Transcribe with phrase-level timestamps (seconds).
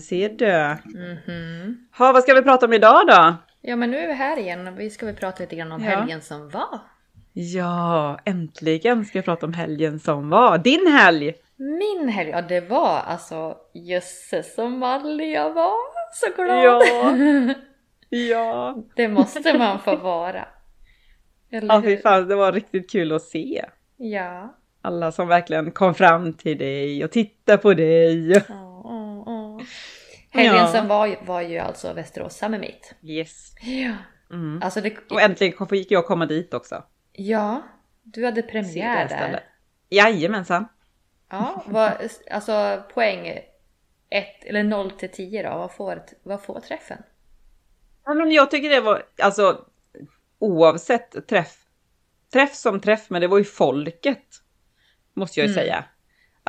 [0.00, 0.52] Ser du.
[1.98, 3.34] Ha, vad ska vi prata om idag då?
[3.60, 5.84] Ja men nu är vi här igen och vi ska väl prata lite grann om
[5.84, 5.90] Ja.
[5.90, 6.78] helgen som var.
[7.32, 10.58] Ja, äntligen ska jag prata om helgen som var.
[10.58, 11.34] Din helg!
[11.56, 15.74] Min helg, ja det var alltså jösses så mallig jag var.
[16.14, 16.82] Så glad!
[16.84, 17.54] Ja.
[18.12, 18.76] Ja.
[18.96, 20.44] Det måste man få vara.
[21.52, 23.64] Eller Ja fy fan, det var riktigt kul att se.
[23.96, 24.54] Ja.
[24.82, 28.42] Alla som verkligen kom fram till dig och tittade på dig.
[28.50, 28.69] Åh.
[30.30, 30.66] Helgen Ja.
[30.66, 32.94] som var, var ju alltså Västerås Summer Meet.
[33.02, 33.52] Yes.
[33.62, 33.94] Ja.
[34.30, 34.60] Mm.
[34.62, 36.84] Alltså det, Och äntligen fick jag komma dit också.
[37.12, 37.62] ja,
[38.02, 39.40] du hade premiär där.
[39.88, 40.68] Jajamensan.
[41.30, 41.92] Ja, vad,
[42.30, 43.28] alltså poäng
[44.10, 47.02] 1 eller 0 till 10 då, vad får, vad får träffen?
[48.04, 49.64] Ja, men jag tycker det var, alltså
[50.38, 51.58] oavsett träff,
[52.32, 54.24] träff som träff, men det var ju folket.
[55.14, 55.64] Måste jag ju Mm.
[55.64, 55.84] säga.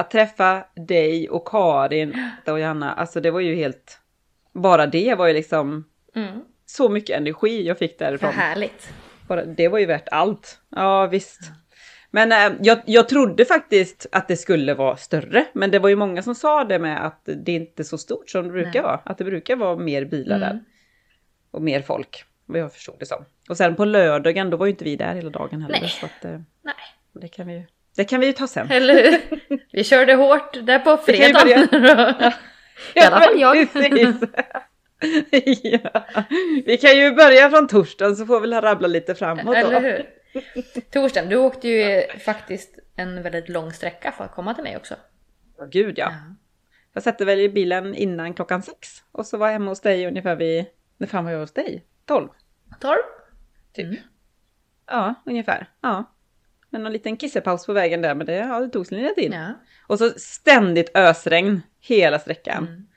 [0.02, 4.00] Att träffa dig och Karin och Janna, alltså det var ju helt,
[4.54, 5.86] bara det var ju liksom
[6.16, 8.34] Mm, så mycket energi jag fick vad därifrån.
[8.34, 8.90] härligt.
[9.28, 10.60] Bara, det var ju värt allt.
[10.70, 11.40] Ja visst.
[12.12, 15.96] Men äh, jag, jag trodde faktiskt att det skulle vara större, men det var ju
[15.96, 18.82] många som sa det med att det är inte så stort som det brukar Nej.
[18.82, 19.00] vara.
[19.06, 20.50] Att det brukar vara mer bilar Mm.
[20.50, 20.60] där.
[21.52, 23.26] Och mer folk, vad jag förstod det som.
[23.50, 25.80] Och sen på lördagen, då var ju inte vi där hela dagen heller.
[25.82, 25.90] Nej.
[25.90, 26.32] Så att, eh,
[26.64, 26.74] Nej.
[27.14, 28.72] det, kan vi, ju- det kan vi ju ta sen.
[28.72, 29.40] Eller hur?
[29.72, 31.68] Vi körde hårt där på ju fredagen.
[32.96, 33.68] I alla fall jag.
[35.64, 36.04] Ja.
[36.66, 39.54] Vi kan ju börja från torsdagen så får vi väl rabbla lite framåt då.
[39.54, 40.10] Eller hur?
[40.92, 44.96] Torsdagen, du åkte ju faktiskt en väldigt lång sträcka för att komma till mig också.
[45.72, 46.14] Gud ja.
[46.94, 49.04] Jag satte väl i bilen innan klockan sex.
[49.12, 50.66] Och så var jag hemma hos dig ungefär vid...
[50.98, 51.86] När fan var jag hos dig?
[52.06, 52.28] Tolv?
[52.80, 53.06] Torp?
[53.74, 53.86] Typ.
[53.86, 53.98] Mm.
[54.88, 55.70] Ja, ungefär.
[55.82, 56.04] Ja.
[56.70, 59.34] Men någon liten kissepaus på vägen där, men det, ja, det tog sin lilla tid.
[59.34, 59.54] Ja.
[59.92, 62.68] Och så ständigt ösregn hela sträckan.
[62.68, 62.88] Mm.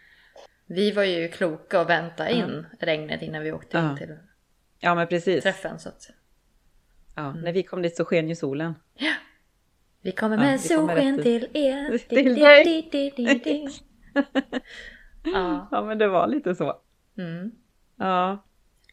[0.66, 3.96] Vi var ju kloka och väntade in regnet innan vi åkte in Ja.
[3.96, 4.16] till
[4.80, 5.42] Ja, men precis.
[5.42, 5.78] träffen.
[5.78, 6.10] Så att
[7.16, 7.40] Ja, Mm.
[7.40, 8.74] När vi kom dit så sken ju solen.
[10.02, 11.98] vi kommer Ja, med kommer solsken till er.
[11.98, 12.64] Till Di, dig.
[12.64, 13.68] di, di, di, di.
[15.32, 15.68] Ja.
[15.70, 16.76] Ja, men det var lite så.
[17.18, 17.50] Mm.
[17.98, 18.44] Ja.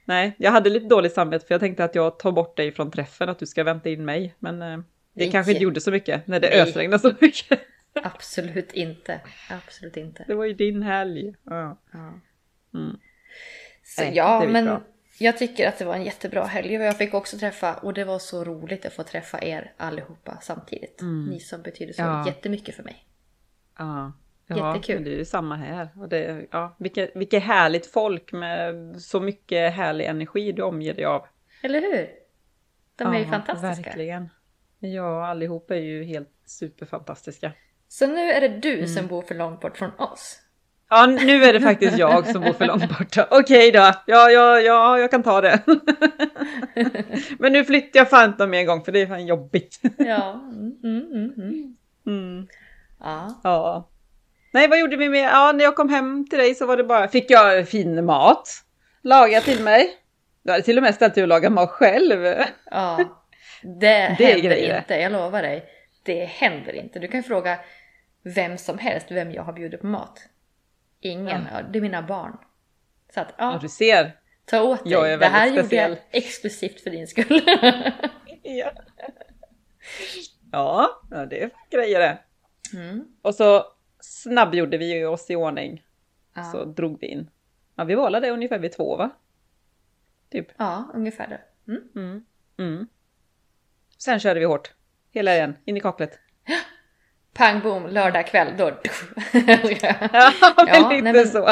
[0.05, 2.91] Nej, jag hade lite dåligt samvete för jag tänkte att jag tar bort dig från
[2.91, 4.35] träffen, att du ska vänta in mig.
[4.39, 5.31] Men eh, det Nej.
[5.31, 7.59] kanske inte gjorde så mycket när det ösregnade så mycket.
[7.93, 9.21] Absolut inte.
[9.49, 10.23] Absolut inte.
[10.27, 11.35] Det var ju din helg.
[11.43, 11.77] Ja.
[11.93, 12.13] Ja.
[12.73, 12.99] Mm.
[13.83, 14.81] Så, Nej, ja, men bra.
[15.19, 18.03] jag tycker att det var en jättebra helg och jag fick också träffa, och det
[18.03, 21.01] var så roligt att få träffa er allihopa samtidigt.
[21.01, 21.25] Mm.
[21.29, 22.27] Ni som betyder så Ja.
[22.27, 23.05] jättemycket för mig.
[23.77, 24.11] Ja.
[24.47, 25.03] Ja, Jättekul.
[25.03, 25.89] det är ju samma här.
[25.97, 31.05] Och det, ja, vilket, vilket härligt folk med så mycket härlig energi du omger dig
[31.05, 31.25] av.
[31.63, 32.09] Eller hur?
[32.95, 33.83] De är ju Ja, fantastiska.
[33.89, 34.29] Verkligen.
[34.79, 37.51] Ja, allihop är ju helt superfantastiska.
[37.93, 38.87] Så nu är det du Mm.
[38.87, 40.37] som bor för långt bort från oss.
[40.89, 43.27] Ja, nu är det faktiskt jag som bor för långt borta.
[43.31, 45.59] Okej då, ja, ja, ja, jag kan ta det.
[47.39, 49.79] Men nu flyttar jag fan inte om en gång för det är fan jobbigt.
[49.97, 50.33] Ja.
[50.33, 51.75] Mm, mm, mm, mm.
[52.07, 52.47] Mm.
[52.99, 53.39] ja.
[53.43, 53.89] Ja.
[54.53, 55.29] Nej, vad gjorde vi med?
[55.33, 58.49] Ja, när jag kom hem till dig så var det bara, fick jag fin mat.
[59.03, 59.89] Laga till mig.
[60.43, 62.25] Du hade till och med ställt dig och lagat mat själv.
[62.71, 62.99] ja.
[63.63, 65.65] Det, Det händer inte, jag lovar dig.
[66.03, 66.99] Det händer inte.
[66.99, 67.57] Du kan ju fråga
[68.23, 70.19] vem som helst vem jag har bjudit på mat.
[70.99, 71.47] Ingen.
[71.53, 71.61] Ja.
[71.61, 72.37] Det är mina barn.
[73.13, 74.19] Så att, Ja, ja, du ser.
[74.45, 74.91] ta åt dig.
[74.93, 75.91] Jag är det här väldigt gjorde speciell.
[75.91, 77.41] jag exklusivt för din skull.
[80.51, 81.01] Ja.
[81.11, 82.17] Ja, det är grejer det.
[82.77, 83.05] mm.
[83.21, 83.65] Och så
[83.99, 85.85] snabbgjorde vi ju oss i ordning.
[86.33, 86.43] ja.
[86.43, 87.29] Så drog vi in.
[87.75, 89.09] Ja, vi alla där ungefär vid två va?
[90.29, 90.47] Typ.
[90.57, 91.41] ja, ungefär det.
[91.71, 91.83] Mm.
[91.95, 92.25] Mm.
[92.57, 92.87] Mm.
[93.97, 94.73] Sen körde vi hårt.
[95.11, 96.19] Hela den, in i kaklet.
[97.33, 98.63] Pang bom, lördag kväll, då...
[98.63, 99.41] Ja,
[100.57, 101.49] Ja, lite nej, men- så.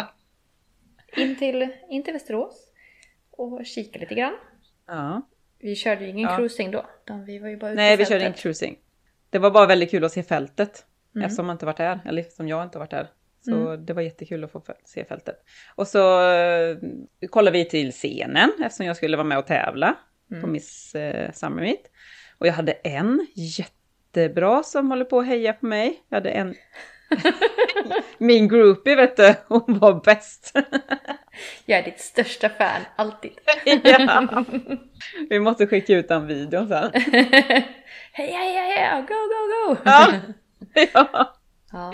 [1.17, 2.71] in, till, in till Västerås
[3.31, 4.33] och kika lite grann.
[4.87, 5.21] Ja.
[5.59, 6.37] Vi körde ju ingen Ja.
[6.37, 6.85] cruising då,
[7.25, 8.77] vi var ju bara ute Nej, vi körde inte cruising.
[9.29, 10.85] Det var bara väldigt kul att se fältet.
[11.15, 11.25] Mm.
[11.25, 11.99] Eftersom man inte varit där.
[12.05, 13.07] Eller eftersom jag inte varit där.
[13.41, 15.35] Så det var jättekul att få se fältet.
[15.75, 16.77] Och så eh,
[17.29, 19.95] kollade vi till scenen eftersom jag skulle vara med och tävla
[20.41, 21.81] på Miss eh, Summer Meet.
[22.37, 23.27] Och jag hade en
[24.13, 26.03] jättebra som håller på att heja på mig.
[26.09, 26.55] Jag hade en...
[28.17, 30.53] Min groupie vet du, hon var bäst.
[31.65, 33.31] Jag är ditt största fan, alltid.
[33.83, 34.45] ja.
[35.29, 36.91] Vi måste skicka ut den videon sen.
[36.93, 37.11] hej,
[38.13, 39.77] hej, hej, hej, go, go, go!
[39.85, 40.13] Ja.
[40.93, 41.35] ja.
[41.71, 41.91] Ja.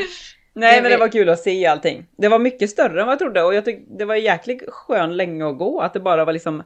[0.53, 2.05] Nej men det var kul att se allting.
[2.17, 5.17] Det var mycket större än vad jag trodde och jag tyckte det var jäkligt skön
[5.17, 5.81] länge att gå.
[5.81, 6.63] Att det bara var liksom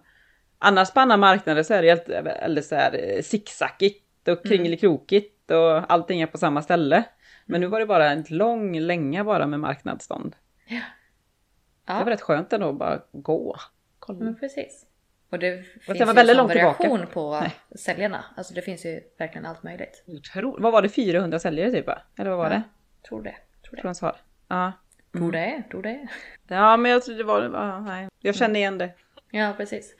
[0.59, 5.38] Annars på andra marknader så är det helt, eller så här eh, zigzackigt och kringelikrokigt
[5.51, 7.03] och allting är på samma ställe.
[7.45, 10.35] Men nu var det bara en lång länga bara med marknadsstånd.
[10.67, 13.55] Det var Ja, rätt skönt ändå att bara gå.
[13.99, 14.19] Kolla.
[14.19, 14.85] men precis.
[15.29, 16.83] Och det finns var ju väldigt sån långt tillbaka.
[16.87, 17.43] variation på
[17.77, 18.25] säljarna.
[18.37, 20.03] Alltså det finns ju verkligen allt möjligt.
[20.07, 21.89] Otro, vad var det, 400 säljare typ?
[22.17, 22.63] Eller vad var det?
[23.09, 23.35] Tror det.
[23.63, 23.81] Tror Tror det.
[23.87, 24.15] de sa.
[24.47, 24.71] Ja.
[25.13, 25.63] Tror det.
[25.71, 26.07] Tror det.
[26.47, 28.07] Ja men jag tror det var, ja, nej.
[28.19, 28.89] Jag känner igen det.
[29.31, 29.95] Ja, precis.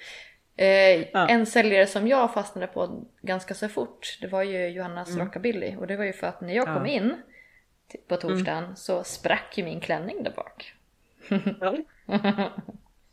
[0.61, 1.27] Eh, Ja.
[1.27, 5.75] En säljare som jag fastnade på ganska så fort, det var ju Johannas Rockabilly.
[5.75, 6.87] Och det var ju för att när jag kom Mm.
[6.91, 6.97] Ja.
[6.99, 7.09] Mm.
[7.11, 7.17] in
[8.07, 10.73] på torsdagen så sprack ju min klänning där bak.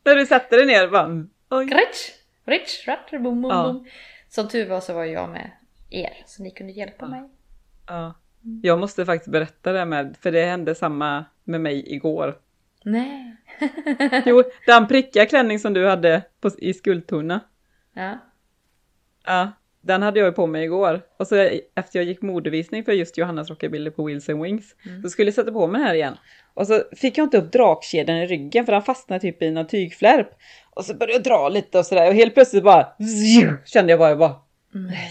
[0.04, 1.64] När du sätter dig ner bara, oj.
[1.66, 2.12] Rich,
[2.44, 3.62] rich, rat, bom, bom, Ja.
[3.62, 3.86] bom.
[4.28, 5.50] Som tur var så var jag med
[5.90, 7.22] er, så ni kunde hjälpa mig.
[7.86, 8.14] Ja.
[8.62, 12.38] Jag måste faktiskt berätta det med, för det hände samma med mig igår.
[12.86, 13.36] Nej.
[14.26, 17.40] Jo, den prickiga klänning som du hade på, i Skultorna.
[17.94, 18.18] Ja.
[19.26, 21.00] Ja, den hade jag ju på mig igår.
[21.18, 21.36] Och så
[21.74, 24.74] efter jag gick modevisning för just Johannas rockabilly på Wheels and Wings.
[25.02, 26.16] Så skulle jag sätta på mig den här igen.
[26.54, 29.66] Och så fick jag inte upp drakkedjan i ryggen för den fastnade typ i någon
[29.66, 30.28] tygflärp.
[30.70, 32.86] Och så började jag dra lite och sådär och helt plötsligt bara
[33.64, 34.36] kände jag bara, jag bara
[34.72, 35.10] Nej.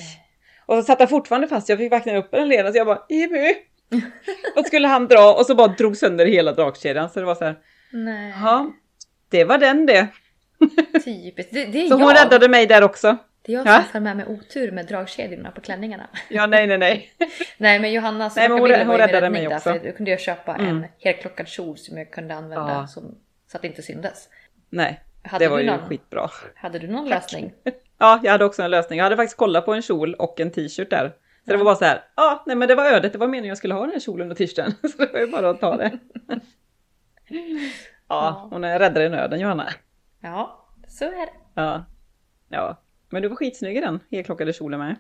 [0.66, 3.02] Och så satt han fortfarande fast, jag fick verkligen upp den leden så jag bara
[3.10, 3.54] Emu!
[4.56, 7.46] Och skulle han dra och så bara drog sönder hela drakkedjan så det var så
[7.46, 7.56] här,
[7.92, 8.34] Nej.
[8.44, 8.72] ja,
[9.30, 10.08] det var den det.
[11.06, 11.54] Typiskt.
[11.54, 12.26] Det, det är Så hon jag.
[12.26, 13.18] räddade mig där också.
[13.42, 13.74] Det är jag Ja.
[13.76, 16.10] som får med mig otur med dragkedjorna på klänningarna.
[16.30, 17.12] Ja, nej, nej, nej.
[17.58, 19.74] Nej men Johannas Nej, men hon hon räddade mig där, också.
[19.74, 20.68] För då kunde jag köpa Mm.
[20.78, 22.88] en helklockad kjol som jag kunde använda Ja.
[22.88, 23.16] som,
[23.52, 24.30] så att det inte syndes.
[24.70, 25.90] Nej, Hade det var ju någon?
[25.90, 26.30] skitbra.
[26.56, 27.54] Hade du någon lösning?
[27.98, 28.98] Ja, jag hade också en lösning.
[28.98, 31.14] Jag hade faktiskt kollat på en kjol och en t-shirt där.
[31.46, 33.50] Så det var bara så här, ja, nej men det var ödet, det var meningen
[33.50, 34.72] jag skulle ha den här kjolen och t-shirten.
[34.82, 36.00] Så det var ju bara att ta det.
[38.08, 39.70] Ja, hon är räddare i nöden Johanna.
[40.22, 41.32] Ja, så är det.
[41.54, 41.86] Ja.
[42.50, 42.82] Ja.
[43.10, 44.96] Men du var skitsnygg i den helklockade kjolen med.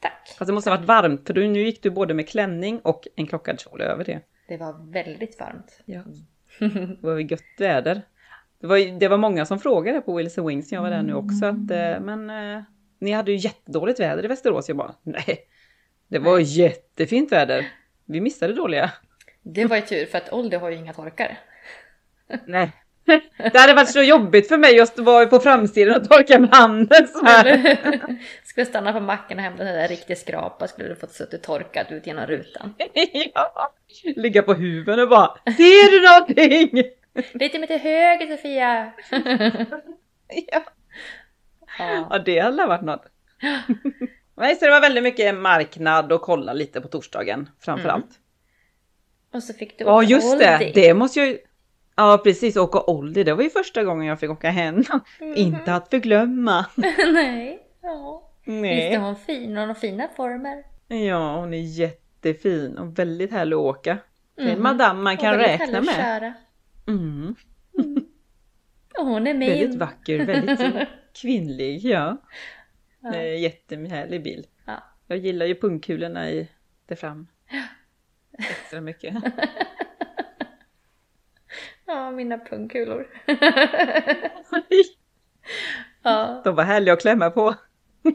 [0.00, 0.34] Tack.
[0.38, 3.26] Fast det måste ha varit varmt för nu gick du både med klänning och en
[3.26, 4.20] klockad kjol över det.
[4.48, 5.80] Det var väldigt varmt.
[5.84, 6.02] Ja.
[6.58, 8.02] Det var gött väder.
[8.60, 11.14] Det var, det var många som frågade på Wills and Wings, jag var där nu
[11.14, 12.62] också, att, eh, men eh,
[12.98, 14.68] ni hade ju jättedåligt väder i Västerås.
[14.68, 15.38] Jag bara, nej,
[16.12, 17.68] det var jättefint väder.
[18.06, 18.90] Vi missade dåliga.
[19.42, 21.36] Det var ju tur för att Olde har ju inga torkare.
[22.46, 22.70] Nej.
[23.36, 27.08] Det hade varit så jobbigt för mig att vara på framsidan och torka med handen
[27.08, 27.76] så här.
[28.44, 31.92] Skulle stanna på macken och hämta den där riktiga skrapa skulle du fått suttit torkat
[31.92, 32.74] ut genom rutan.
[33.34, 33.72] Ja.
[34.16, 36.82] Ligga på huven och bara, ser du någonting?
[37.34, 38.92] Lite mer till höger Sofia!
[40.52, 40.62] Ja.
[41.78, 42.06] Ja.
[42.10, 43.04] Ja, det hade varit något.
[44.36, 48.02] Nej, så det var väldigt mycket marknad och kolla lite på torsdagen framför Mm.
[49.32, 50.54] Och så fick du Ja, åka just det.
[50.56, 50.72] Oldie.
[50.74, 51.38] Det måste jag ju...
[51.96, 52.56] Ja, precis.
[52.56, 53.24] Åka Oldie.
[53.24, 54.74] Det var ju första gången jag fick åka hem.
[55.20, 55.34] Mhm.
[55.36, 56.66] Inte att förglömma.
[57.12, 57.62] Nej.
[57.82, 58.30] Ja.
[58.44, 58.96] Visst är Nej.
[58.96, 59.56] hon fin?
[59.56, 60.64] Hon har fina former.
[61.06, 63.98] Ja, hon är jättefin och väldigt härlig att åka.
[64.36, 64.62] En Mhm.
[64.62, 65.94] madam man kan räkna med.
[65.94, 66.34] köra.
[66.88, 67.34] Mm.
[68.98, 69.48] Och hon är min.
[69.50, 70.88] Väldigt vacker, väldigt
[71.22, 71.80] kvinnlig.
[71.84, 72.16] Ja.
[73.02, 73.14] Ja.
[73.14, 74.46] En jättehärlig bil.
[74.66, 74.82] Ja.
[75.06, 76.48] Jag gillar ju pungkulorna i
[76.86, 77.26] det fram.
[78.38, 79.14] Extra mycket.
[81.86, 83.06] Ja, mina pungkulor.
[86.02, 86.40] ja.
[86.44, 87.54] De var härliga att klämma på.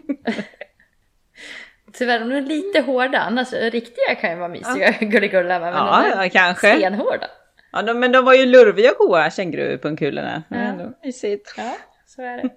[1.93, 3.19] Tyvärr, de är lite hårda.
[3.19, 5.73] Annars riktiga kan ju vara mysiga gulligulla med.
[5.73, 6.75] Men Ja, de är ja, kanske.
[6.77, 7.27] stenhårda.
[7.71, 10.43] Ja, de, men de var ju lurviga och goa kängurupungkulorna.
[10.49, 10.57] Ja.
[10.57, 10.93] Ja.
[11.03, 11.53] Mysigt.
[11.57, 12.49] Ja, så är det.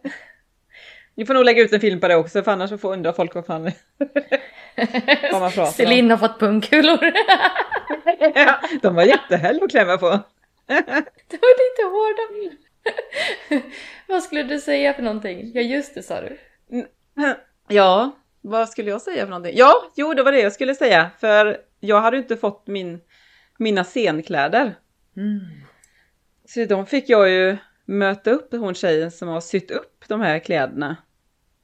[1.20, 3.34] Vi får nog lägga ut en film på det också för annars får undra folk
[3.34, 3.62] vad fan
[5.32, 5.72] vad man pratar.
[5.72, 7.12] Celine har fått pungkulor.
[8.34, 10.06] Ja, de var jättehärliga att klämma på.
[10.66, 12.56] De var lite hårda.
[14.06, 15.50] Vad skulle du säga för någonting?
[15.54, 16.38] Ja, just det sa du.
[17.68, 18.10] Ja,
[18.40, 19.56] vad skulle jag säga för någonting?
[19.56, 21.10] Ja, jo det var det jag skulle säga.
[21.18, 23.00] För jag hade inte fått min,
[23.58, 24.74] mina scenkläder.
[25.16, 25.40] Mm.
[26.48, 30.38] Så de fick jag ju möta upp, hon tjejen som har sytt upp de här
[30.38, 30.96] kläderna.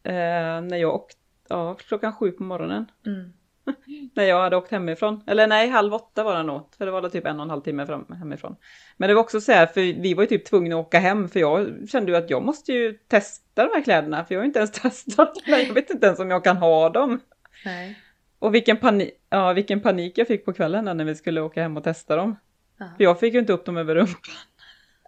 [0.06, 1.16] Eh, när jag åkte,
[1.48, 2.86] ja, klockan sju på morgonen.
[3.06, 3.32] Mm.
[4.14, 5.22] när jag hade åkt hemifrån.
[5.26, 6.68] Eller nej, halv åtta var det nog.
[6.78, 8.56] För det var typ en och en halv timme fram, hemifrån.
[8.96, 11.28] Men det var också så här, för vi var ju typ tvungna att åka hem.
[11.28, 14.25] För jag kände ju att jag måste ju testa de här kläderna.
[14.25, 15.32] För jag har ju inte ens testat.
[15.46, 17.20] Jag vet inte ens om jag kan ha dem.
[17.64, 17.98] Nej.
[18.38, 21.76] Och vilken panik, ja, vilken panik jag fick på kvällen när vi skulle åka hem
[21.76, 22.36] och testa dem.
[22.78, 22.86] Ja.
[22.96, 24.34] För jag fick ju inte upp dem över rumpan.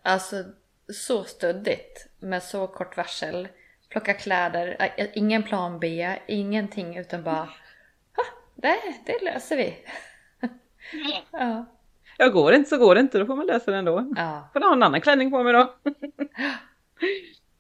[0.02, 0.45] Alltså
[0.93, 3.49] så stöddigt med så kort varsel.
[3.90, 7.35] Plocka kläder, ingen plan B, ingenting utan bara
[8.16, 8.76] "Ha, det,
[9.07, 9.75] det löser vi.
[11.33, 11.64] ja.
[12.18, 14.12] Jag går inte så går det inte, då får man lösa det ändå.
[14.16, 14.49] ja.
[14.52, 15.75] Får ha en annan klänning på mig då.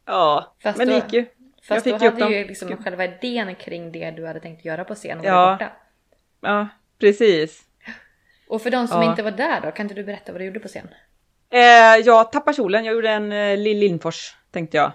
[0.06, 1.26] ja, Fast men det då- gick ju.
[1.62, 2.32] Fast Jag då fick upp hade dem.
[2.32, 5.52] ju liksom själva idén kring det du hade tänkt göra på scen var Ja.
[5.52, 5.72] borta.
[6.40, 6.68] Ja,
[7.00, 7.62] precis.
[8.48, 9.10] Och för de som Ja.
[9.10, 10.88] inte var där då, kan inte du berätta vad du gjorde på scen?
[11.50, 11.60] Eh,
[12.04, 14.92] jag tappade kjolen, jag gjorde en eh, Lill Lindfors, tänkte jag.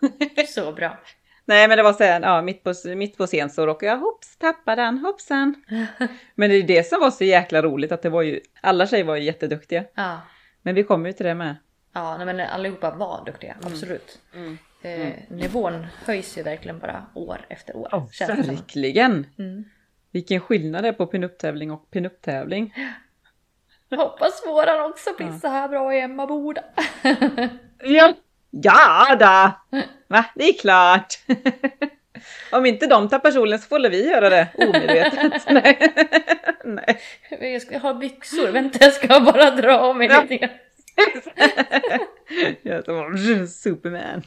[0.48, 0.98] Så bra.
[1.44, 4.36] Nej men det var sen, ja mitt på, mitt på scen så råkade jag hopps,
[4.36, 5.54] tappa den, hoppsan.
[6.34, 9.04] men det är det som var så jäkla roligt att det var ju, alla tjejer
[9.04, 9.84] var ju jätteduktiga.
[9.94, 10.20] Ja.
[10.62, 11.56] Men vi kommer ju till det med.
[11.92, 14.18] Ja, nej, men allihopa var duktiga, absolut.
[14.82, 17.88] Eh, nivån höjs ju verkligen bara år efter år.
[17.92, 19.26] Oh, verkligen!
[19.38, 19.64] Mm.
[20.10, 22.74] Vilken skillnad det är på pinup-tävling och pinup-tävling.
[23.90, 26.62] Hoppas våran också blir så här bra i Emmaboda.
[27.82, 28.14] Ja,
[28.50, 29.78] ja då!
[30.08, 31.14] Va, det är klart!
[32.52, 35.42] Om inte de tappar kjolen så får vi göra det omedvetet.
[35.48, 35.92] Nej.
[36.64, 37.52] Nej.
[37.52, 40.22] Jag ska ha byxor, vänta jag ska bara dra av mig Ja.
[40.22, 40.50] lite grann.
[42.62, 44.22] Jag som Superman.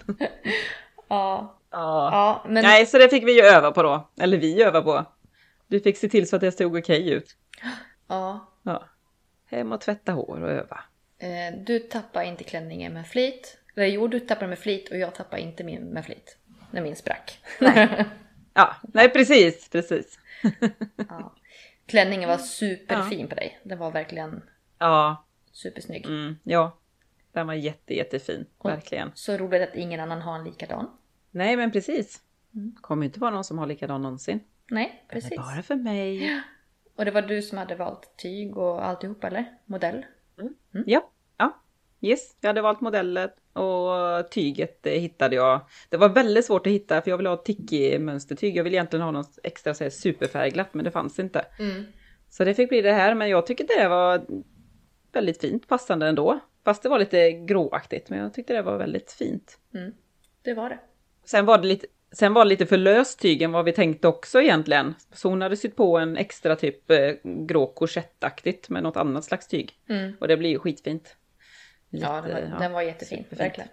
[1.10, 2.10] Ja, Ja.
[2.12, 4.10] ja men Nej, så det fick vi ju öva på då.
[4.22, 5.06] Eller vi öva på.
[5.68, 7.36] Du fick se till så att det såg okej ut.
[8.08, 8.50] ja.
[8.64, 8.84] Ja.
[9.52, 10.80] Hem och tvätta hår och öva.
[11.20, 13.58] Eh, du tappar inte klänningen med flit.
[13.76, 16.38] Eller jo, du tappar den med flit och jag tappar inte min med flit.
[16.72, 17.40] När min sprack.
[18.56, 20.20] Ja, nej precis, precis.
[21.10, 21.34] ja.
[21.86, 23.60] Klänningen var superfin på dig.
[23.64, 24.42] Den var verkligen
[24.80, 26.06] Ja, supersnygg.
[26.06, 26.78] mm, ja.
[27.32, 29.12] Den var jätte, jättefin, verkligen.
[29.16, 30.98] Så roligt att ingen annan har en likadan.
[31.32, 32.22] Nej, men precis.
[32.82, 34.40] Kommer inte vara någon som har likadan någonsin.
[34.70, 35.38] Nej, Det är precis.
[35.38, 36.42] bara för mig.
[36.96, 39.46] Och det var du som hade valt tyg och alltihop eller?
[39.66, 40.06] Modell?
[40.86, 41.60] Ja, ja.
[42.02, 45.62] Yes, jag hade valt modellet och tyget eh, hittade jag.
[45.90, 48.58] Det var väldigt svårt att hitta för jag ville ha tiki mönstertyg.
[48.58, 51.46] Jag ville egentligen ha något extra så här, superfärgglatt men det fanns inte.
[51.60, 51.84] Mm.
[52.30, 54.26] Så det fick bli det här men jag tyckte det var
[55.12, 56.40] väldigt fint passande ändå.
[56.66, 59.60] Fast det var lite gråaktigt men jag tyckte det var väldigt fint.
[59.74, 59.92] Mm.
[60.42, 60.80] Det var det.
[61.26, 64.08] Sen var det lite, sen var det lite för löst tyg än vad vi tänkte
[64.08, 64.94] också egentligen.
[65.14, 69.48] Så hon hade sytt på en extra typ eh, grå korsettaktigt med något annat slags
[69.48, 69.72] tyg.
[69.90, 70.14] Mm.
[70.20, 71.16] Och det blir ju skitfint.
[72.02, 73.18] Ja, den var, Jätte- den var jättefin.
[73.18, 73.42] superfint.
[73.42, 73.70] Verkligen.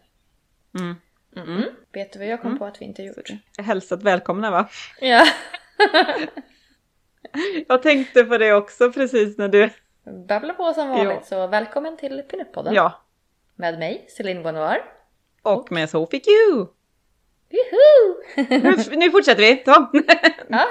[0.78, 0.96] Mm.
[1.36, 1.70] Mm.
[1.92, 3.28] Vet du vad jag kom på att vi inte gjort?
[3.58, 4.68] Hälsat välkomna va?
[5.00, 5.26] Ja.
[7.68, 9.70] Jag tänkte på det också precis när du...
[10.28, 12.72] Babbla på som vanligt, så välkommen till Pinup-podden.
[12.74, 13.02] Ja.
[13.56, 14.84] Med mig, Céline Bonnoir.
[15.42, 16.30] Och med Sophie Q.
[18.36, 19.62] Nu, nu fortsätter vi.
[19.64, 19.90] Så.
[20.48, 20.66] ja.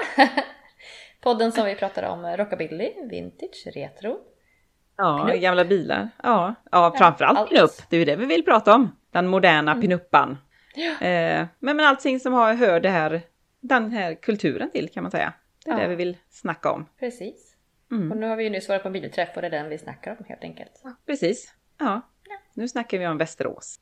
[1.20, 4.18] Podden som vi pratar om rockabilly, vintage, retro.
[5.00, 5.42] Ja, Pinup.
[5.42, 6.08] gamla bilar.
[6.22, 7.50] Ja, ja framförallt allt.
[7.50, 7.70] pinup.
[7.90, 8.96] Det är ju det vi vill prata om.
[9.12, 10.38] Den moderna pinuppan.
[10.74, 11.06] Ja.
[11.06, 13.22] Eh, men, men allting som har, hör det här,
[13.60, 15.32] den här kulturen till kan man säga.
[15.64, 15.82] Det är Ja.
[15.82, 16.86] det vi vill snacka om.
[17.00, 17.56] Precis.
[17.90, 18.12] Mm.
[18.12, 19.78] Och nu har vi ju nyss varit på en bilträff och det är den vi
[19.78, 20.72] snackar om helt enkelt.
[21.06, 21.54] Precis.
[21.78, 22.00] Ja.
[22.54, 23.80] Nu snackar vi om Västerås.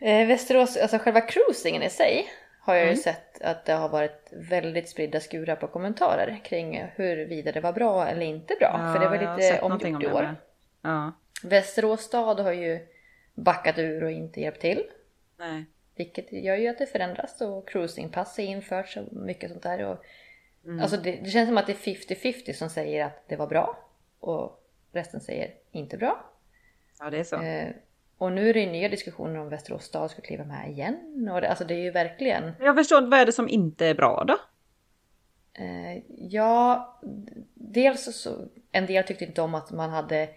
[0.00, 2.26] Eh, Västerås, alltså själva cruisingen i sig
[2.64, 3.02] har jag ju Mm.
[3.02, 8.06] sett att det har varit väldigt spridda skurar på kommentarer kring huruvida det var bra
[8.06, 8.92] eller inte bra.
[8.94, 10.36] För det var lite omgjort i om år.
[10.82, 11.12] Ja.
[11.42, 12.86] Västerås stad har ju
[13.34, 14.82] backat ur och inte hjälpt till.
[15.38, 15.64] Nej.
[15.96, 19.84] Vilket gör ju att det förändras och cruisingpass är infört och mycket sånt där.
[19.84, 20.04] Och,
[20.66, 20.80] Mm.
[20.80, 23.78] Alltså det, det känns som att det är 50-50 som säger att det var bra
[24.20, 26.24] och resten säger inte bra.
[26.98, 27.42] Ja, det är så.
[27.42, 27.68] Eh,
[28.24, 31.28] och nu är det ju nya diskussioner om Västerås stad ska kliva med igen.
[31.32, 32.52] Och det, alltså det är ju verkligen...
[32.60, 34.38] Jag förstår vad är det som inte är bra då?
[35.64, 37.00] Eh, ja,
[37.54, 40.28] dels så- en del tyckte inte om att man hade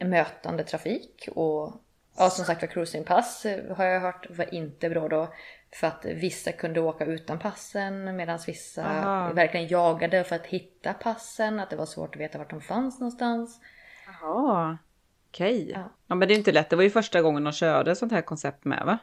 [0.00, 1.72] mötande trafik och
[2.16, 5.28] ja, som sagt var cruisingpass eh, har jag hört var inte bra då.
[5.72, 9.32] För att vissa kunde åka utan passen medan vissa Aha.
[9.32, 11.60] verkligen jagade för att hitta passen.
[11.60, 13.60] Att det var svårt att veta vart de fanns någonstans.
[14.06, 14.78] Jaha.
[15.30, 15.70] Okej.
[15.74, 15.92] Ja.
[16.06, 16.14] Ja.
[16.14, 16.70] men det är inte lätt.
[16.70, 18.98] Det var ju första gången de körde sånt här koncept med va?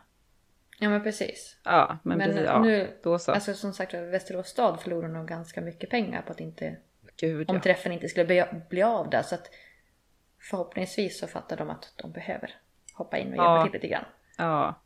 [0.79, 1.57] Ja men precis.
[1.63, 2.45] Ja, men, Men precis.
[2.45, 3.31] Ja, nu, då så.
[3.31, 6.77] alltså som sagt Västerås stad förlorade nog ganska mycket pengar på att inte
[7.19, 7.61] Gud om ja.
[7.61, 9.21] träffen inte skulle bli, bli av där.
[9.21, 9.49] Så att
[10.49, 12.51] förhoppningsvis så fattar de att de behöver
[12.93, 13.63] hoppa in och hjälpa Ja.
[13.63, 14.05] till lite grann.
[14.37, 14.81] ja.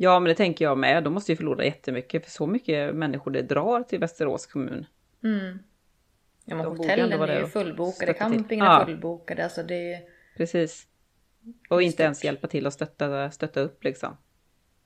[0.00, 1.04] Ja, men det tänker jag med.
[1.04, 2.24] De måste ju förlora jättemycket.
[2.24, 4.86] För så mycket människor det drar till Västerås kommun.
[5.24, 5.58] Mm.
[6.44, 9.44] Ja, men hotellen är ju fullbokade, campingen är fullbokade.
[9.44, 10.00] Alltså det är
[10.38, 10.86] Precis.
[11.70, 14.16] Och inte ens hjälpa till att stötta, stötta upp liksom.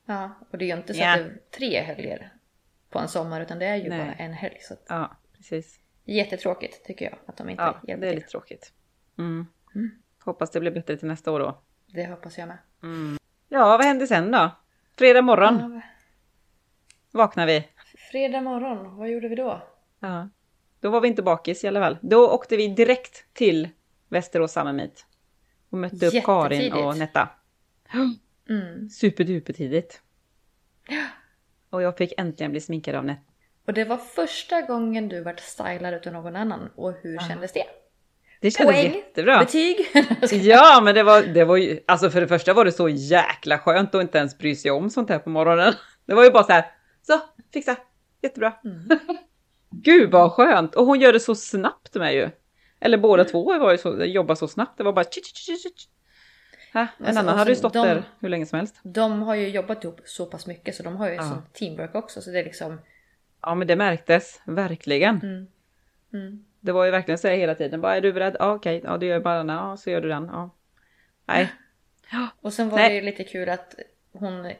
[0.06, 1.12] ja, och det är ju inte så Ja.
[1.12, 2.32] att det är tre helger
[2.90, 3.98] på en sommar utan det är ju Nej.
[3.98, 4.58] bara en helg.
[4.60, 5.80] Så Ja, precis.
[6.04, 8.16] jättetråkigt tycker jag att de inte Ja, hjälper det är till.
[8.18, 8.72] lite tråkigt.
[9.18, 9.46] Mm.
[9.74, 9.90] Mm.
[10.24, 11.62] Hoppas det blir bättre till nästa år då.
[11.86, 12.58] Det hoppas jag med.
[13.48, 14.50] Ja, vad hände sen då?
[14.98, 15.80] Fredag morgon Ja,
[17.10, 17.68] vaknade vi.
[18.10, 19.62] fredag morgon, vad gjorde vi då?
[20.00, 20.28] Ja.
[20.80, 21.98] Då var vi inte bakis i alla fall.
[22.00, 23.68] Då åkte vi direkt till
[24.08, 25.06] Västerås Summer Meet.
[25.72, 27.28] Och mötte upp Karin och Netta.
[28.48, 28.88] Mm.
[28.88, 30.00] Superdupertidigt.
[31.70, 33.20] Och jag fick äntligen bli sminkad av Netta.
[33.66, 37.64] Och det var första gången du vart stylad utav någon annan och hur kändes det?
[38.40, 39.38] Det kändes Poäng, jättebra.
[39.38, 39.76] betyg?
[40.30, 43.58] Ja, men det var, det var ju, alltså för det första var det så jäkla
[43.58, 45.74] skönt att inte ens bry sig om sånt här på morgonen.
[46.06, 46.64] Det var ju bara så här,
[47.02, 47.20] så,
[47.52, 47.76] fixa,
[48.22, 48.52] jättebra.
[48.64, 48.98] Mm.
[49.70, 50.74] Gud vad skönt!
[50.74, 52.30] Och hon gör det så snabbt med ju.
[52.82, 55.88] Eller båda två var ju så, jobbar så snabbt, det var bara tsch, tsch, tsch.
[56.72, 58.80] Ha, En Alltså, annan hade ju sen stått de- där hur länge som helst.
[58.82, 61.22] De har ju jobbat ihop så pass mycket så de har ju Ja.
[61.22, 62.80] sån teamwork också så det är liksom
[63.42, 65.20] Ja men det märktes, verkligen.
[65.22, 65.46] mm.
[66.12, 66.44] Mm.
[66.60, 68.36] Det var ju verkligen så hela tiden, bara är du beredd?
[68.38, 70.24] Ja okej, ja du gör bara den, ja så gör du den.
[70.32, 70.50] Ja.
[71.26, 71.52] Nej.
[72.40, 72.88] Och sen var Nej.
[72.88, 73.74] det ju lite kul att
[74.12, 74.52] hon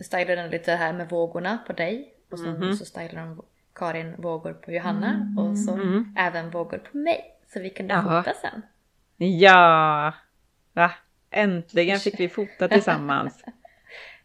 [0.00, 2.74] stylade den lite här med vågorna på dig och sen Mhm.
[2.76, 3.42] så stylade hon
[3.74, 6.14] Karin vågor på Johanna och så Mm.
[6.18, 8.22] även vågor på mig så vi kunde Jaha.
[8.22, 8.62] fota sen.
[9.16, 10.12] Ja!
[10.72, 10.90] Va?
[11.30, 13.44] Äntligen fick vi fota tillsammans.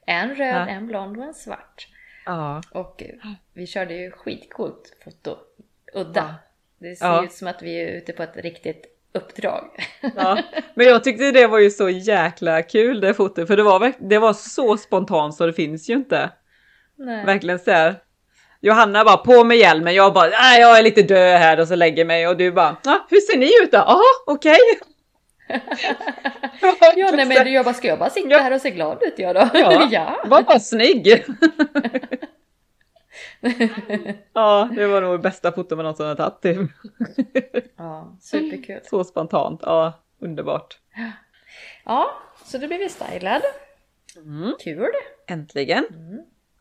[0.09, 0.67] En röd, Ja.
[0.67, 1.87] en blond och en svart.
[2.25, 2.61] Ja.
[2.71, 3.09] Och eh,
[3.53, 5.37] vi körde ju skitcoolt foto.
[5.93, 6.19] Udda.
[6.21, 6.33] Ja.
[6.79, 7.23] Det ser Ja.
[7.23, 9.69] ut som att vi är ute på ett riktigt uppdrag.
[10.15, 10.39] Ja,
[10.75, 14.19] men jag tyckte det var ju så jäkla kul det fotot, för det var, det
[14.19, 16.29] var så spontant så det finns ju inte.
[16.95, 17.25] Nej.
[17.25, 17.95] Verkligen så här.
[18.61, 21.75] Johanna bara på med hjälmen, jag bara nej jag är lite död här och så
[21.75, 23.77] lägger mig och du bara ah, hur ser ni ut då?
[23.77, 24.59] Jaha okej.
[26.95, 28.37] Ja, nej men jag bara, ska jag bara sitta Ja.
[28.37, 29.49] här och se glad ut jag då?
[29.53, 29.87] Ja.
[29.91, 30.21] ja.
[30.25, 31.07] Var bara snygg.
[34.33, 36.41] ja, det var nog det bästa foto man någonsin har tagit.
[36.41, 36.71] Typ.
[37.77, 38.79] ja, superkul.
[38.83, 40.77] Så spontant, ja underbart.
[41.85, 42.11] Ja,
[42.45, 43.41] så då blev vi stylad.
[44.17, 44.53] Mm.
[44.59, 44.91] Kul.
[45.27, 45.85] Äntligen.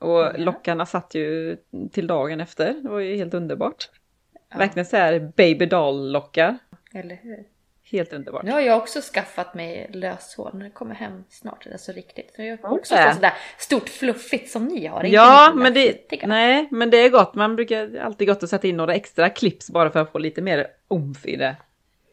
[0.01, 0.13] Mm.
[0.13, 1.57] Och lockarna satt ju
[1.93, 2.75] till dagen efter.
[2.83, 3.91] Det var ju helt underbart.
[4.51, 4.59] Ja.
[4.59, 6.59] Verkligen så här baby doll lockar.
[6.95, 7.45] Eller hur?
[7.91, 8.43] Helt underbart.
[8.43, 11.67] Nu har jag också skaffat mig löshår när jag kommer hem snart.
[11.73, 12.33] Alltså riktigt.
[12.37, 15.05] Så jag får också få sådär stort fluffigt som ni har.
[15.05, 17.35] Ja, men det, nej, men det är gott.
[17.35, 20.43] Man brukar alltid gott att sätta in några extra clips bara för att få lite
[20.43, 21.57] mer omf i det.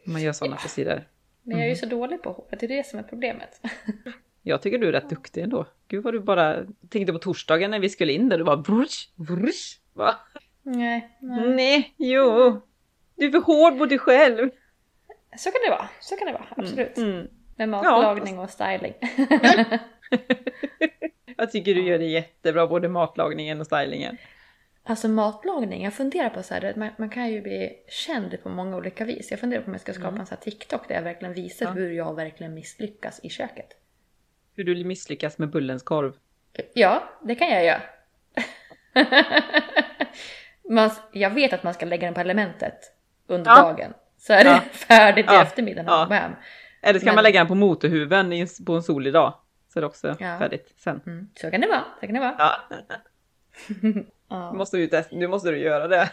[0.06, 1.08] Man gör sådana frisyrer.
[1.44, 2.60] Men jag är ju så dålig på håret.
[2.60, 3.62] Det är det som är problemet.
[4.44, 5.66] Jag tycker du är rätt duktig ändå.
[5.88, 9.10] Gud vad du bara tänkte på torsdagen när vi skulle in där du bara brush,
[9.16, 9.80] brush.
[9.94, 10.16] Va?
[10.64, 11.50] nej, nej.
[11.50, 12.62] Nej, jo.
[13.16, 14.50] Du är för hård på dig själv.
[15.38, 15.90] Så kan det vara.
[16.00, 16.46] Så kan det vara.
[16.58, 16.98] Absolut.
[16.98, 17.28] Mm.
[17.58, 18.94] Med matlagning och styling.
[21.38, 24.18] Jag tycker du gör det jättebra, både matlagningen och stylingen.
[24.84, 28.78] Alltså matlagning, jag funderar på så här, man, man kan ju bli känd på många
[28.78, 29.32] olika vis.
[29.32, 31.66] Jag funderar på om jag ska skapa en sån här TikTok där jag verkligen visar
[31.66, 31.78] Mm.
[31.78, 31.84] Ja.
[31.84, 33.68] hur jag verkligen misslyckas i köket.
[34.56, 36.14] Hur du misslyckas med Bullens korv.
[36.74, 37.82] Ja, det kan jag göra.
[40.70, 42.80] man, jag vet att man ska lägga den på elementet
[43.28, 43.62] under Ja.
[43.62, 43.94] dagen.
[44.18, 44.60] Så är det Ja.
[44.72, 45.42] färdigt i Ja.
[45.44, 46.32] eftermiddag när man kommer hem.
[46.82, 49.34] Eller ska Men- man lägga den på motorhuven på en solig dag?
[49.74, 51.02] Så är det också färdigt sen.
[51.06, 51.30] Mm.
[51.36, 51.84] Så kan det vara.
[52.00, 52.36] Så kan det vara.
[52.40, 52.60] Ja,
[54.52, 56.10] nu måste du, testa, nu måste du göra det.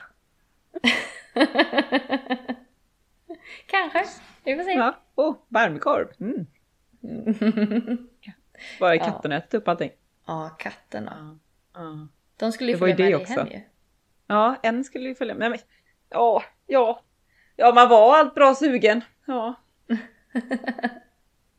[3.66, 4.04] Kanske.
[4.44, 4.72] Vi får se.
[4.72, 4.96] Ja.
[5.14, 6.08] Oh, varmkorv.
[6.20, 6.46] Mm.
[8.80, 9.90] Bara katten äter upp allting.
[10.26, 11.38] Ja, katterna.
[11.74, 12.08] Ja.
[12.36, 13.60] De skulle ju Det var följa med det dig hem ju.
[14.26, 15.50] Ja, en skulle ju följa med.
[15.50, 15.58] Men,
[16.10, 17.02] ja, ja.
[17.56, 19.00] Ja, man var allt bra sugen.
[19.26, 19.54] Ja.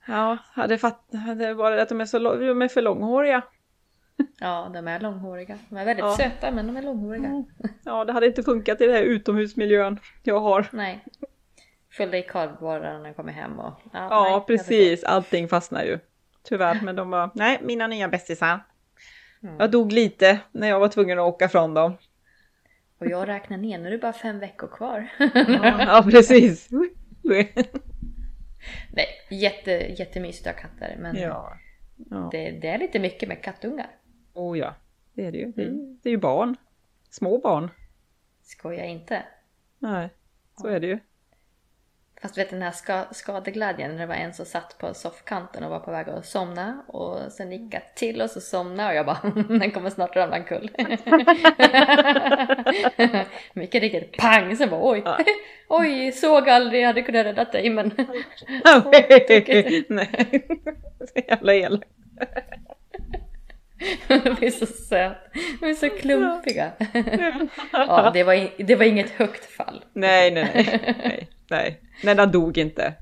[0.07, 3.41] Ja, hade fatt, hade bara att de är, så, lång- de är för långhåriga.
[4.39, 5.57] Ja, de är långhåriga.
[5.69, 6.15] De är väldigt Ja.
[6.17, 7.25] söta men de är långhåriga.
[7.27, 7.43] Mm.
[7.85, 10.67] Ja, det hade inte funkat i den här utomhusmiljön jag har.
[10.71, 11.05] Nej.
[11.91, 13.73] Följde i kardborren när jag kommer hem och...
[13.93, 15.03] Ja, Ja, nej, precis.
[15.03, 15.99] Allting fastnar ju.
[16.43, 18.65] Tyvärr, men de var, nej, mina nya bästisar.
[19.43, 19.55] Mm.
[19.59, 21.97] Jag dog lite när jag var tvungen att åka från dem.
[22.97, 25.07] Och jag räknar ner, nu är det bara fem veckor kvar.
[25.79, 26.69] Ja, precis.
[28.91, 29.95] Nej, jätte,
[30.49, 31.57] ha katter men Ja.
[32.09, 32.29] ja.
[32.31, 33.89] det, det är lite mycket med kattungar.
[34.33, 34.75] Oh ja,
[35.13, 35.51] det är det ju.
[35.51, 35.99] Det Mm.
[36.03, 36.55] det är ju barn.
[37.09, 37.69] Små barn.
[38.41, 39.23] Skoja inte.
[39.79, 40.09] Nej,
[40.61, 40.99] så är det ju.
[42.21, 45.69] Fast vet den här ska, skadeglädjen när det var en som satt på soffkanten och
[45.69, 49.05] var på väg att somna och sen gick jag till och så somnade och jag
[49.05, 49.19] bara
[49.59, 50.71] den kommer snart ramla omkull.
[53.53, 55.03] Mycket riktigt pang så bara oj,
[55.69, 57.91] oj såg aldrig jag hade kunnat rädda dig men.
[59.89, 60.47] Nej,
[60.99, 61.89] så jävla elakt.
[64.07, 65.17] De är så söt.
[65.59, 66.71] De är så klumpiga.
[67.71, 69.85] ja, det var, det var inget högt fall.
[69.93, 70.51] Nej, nej,
[71.03, 71.27] nej.
[71.51, 71.81] Nej.
[72.03, 72.93] Nej, den dog inte.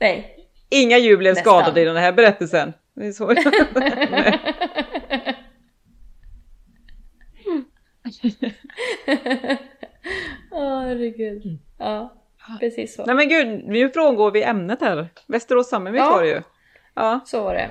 [0.00, 0.36] Nej.
[0.70, 1.60] Inga djur blev Nästan.
[1.62, 2.72] skadade i den här berättelsen.
[2.94, 3.34] Det är så.
[10.50, 11.58] Herregud.
[11.78, 12.14] Ja,
[12.60, 13.04] precis så.
[13.06, 15.08] Nej men gud, nu frångår vi ämnet här.
[15.26, 16.10] Västerås Summit Ja.
[16.10, 16.42] var det ju.
[16.94, 17.70] Ja, Så var det.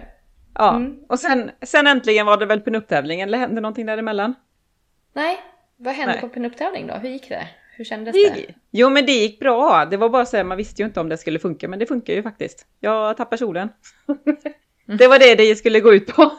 [0.56, 0.76] ja.
[0.76, 1.00] Mm.
[1.10, 4.36] Och sen, sen äntligen var det väl pinup-tävlingen, eller hände någonting däremellan?
[5.14, 5.38] Nej,
[5.78, 6.22] vad hände Nej.
[6.22, 6.94] på pinup-tävling då?
[6.94, 7.48] Hur gick det?
[7.80, 9.86] Hur kändes Det jo men det gick bra.
[9.92, 11.86] Det var bara så här, man visste ju inte om det skulle funka, men det
[11.86, 12.68] funkar ju faktiskt.
[12.80, 13.70] Jag tappade kjolen.
[14.86, 16.32] det var det det skulle gå ut på.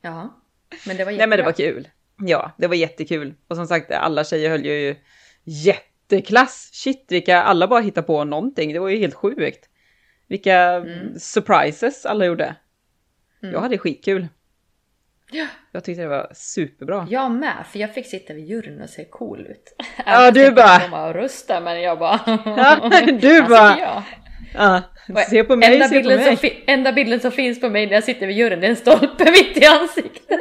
[0.00, 0.40] Ja,
[0.86, 1.44] men det var Nej men det jättebra.
[1.44, 1.88] var kul.
[2.28, 3.34] Ja, det var jättekul.
[3.48, 4.96] Och som sagt, alla tjejer höll ju
[5.44, 6.70] jätteklass.
[6.72, 8.72] Shit, vilka, alla bara hittade på någonting.
[8.72, 9.68] Det var ju helt sjukt.
[10.28, 11.18] Vilka Mm.
[11.18, 12.56] surprises alla gjorde.
[13.42, 13.54] Mm.
[13.54, 14.28] Jag hade skitkul.
[15.30, 15.46] Ja.
[15.72, 17.06] Jag tyckte det var superbra.
[17.10, 19.74] Jag med, för jag fick sitta vid juryn och se cool ut.
[20.06, 22.20] Ja, du bara- Komma och rösta, men jag bara...
[22.26, 24.02] Ja, du Här bara- jag.
[24.54, 26.36] Ja, Och se på mig, enda se på bilden, som mig.
[26.36, 28.76] fi- enda bilden som finns på mig när jag sitter vid juryn, det är en
[28.76, 30.40] stolpe mitt i ansiktet.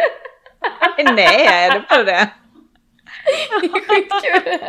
[1.15, 2.29] Nej, är det bara det?
[3.61, 4.59] Det är skitkul!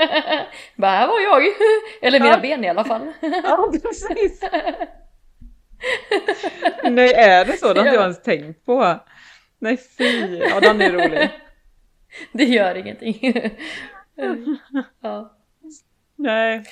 [0.76, 1.42] Bara, här var jag.
[2.02, 2.38] Eller mina Ja.
[2.42, 3.12] ben i alla fall.
[3.44, 4.40] Ja, precis.
[6.84, 7.72] Nej, är det så?
[7.72, 8.96] Det har inte jag ens tänkt på.
[9.58, 10.36] Nej, fy.
[10.38, 11.30] Ja, den är rolig.
[12.32, 13.34] Det gör ingenting.
[15.02, 15.36] Ja.
[16.16, 16.64] Nej.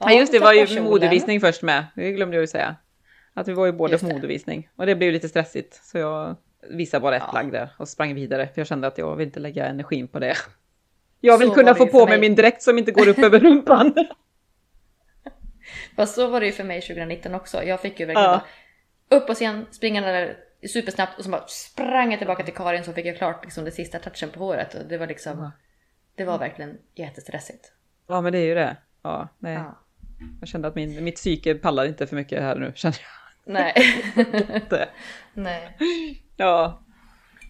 [0.00, 1.84] Ja, just det, var ju modevisning först med.
[1.94, 2.76] Det glömde jag ju säga.
[3.34, 4.68] Att vi var ju båda på modevisning.
[4.76, 5.74] Och det blev lite stressigt.
[5.84, 6.36] Så jag
[6.70, 7.30] visade bara ett Ja.
[7.32, 8.46] plagg där och sprang vidare.
[8.46, 10.34] För jag kände att jag vill inte lägga energin på det.
[11.20, 12.18] Jag vill Så kunna få på mig mig.
[12.20, 13.94] min dräkt som inte går upp över rumpan.
[15.96, 17.64] Fast så var det ju för mig 2019 också.
[17.64, 18.40] Jag fick ju verkligen Ja.
[19.10, 22.84] bara upp på scen, springa där supersnabbt och så bara sprang jag tillbaka till Karin
[22.84, 24.74] så fick jag klart liksom det sista touchen på håret.
[24.74, 25.50] Och det var liksom, Ja.
[26.14, 27.72] det var verkligen jättestressigt.
[28.06, 28.76] Ja, men det är ju det.
[29.02, 29.54] Ja, nej.
[29.54, 29.78] Ja.
[30.40, 32.72] Jag kände att min, mitt psyke pallar inte för mycket här nu.
[32.74, 32.98] Känner
[33.44, 33.72] Nej.
[34.16, 34.88] jag inte.
[35.34, 35.78] Nej.
[36.36, 36.82] Ja.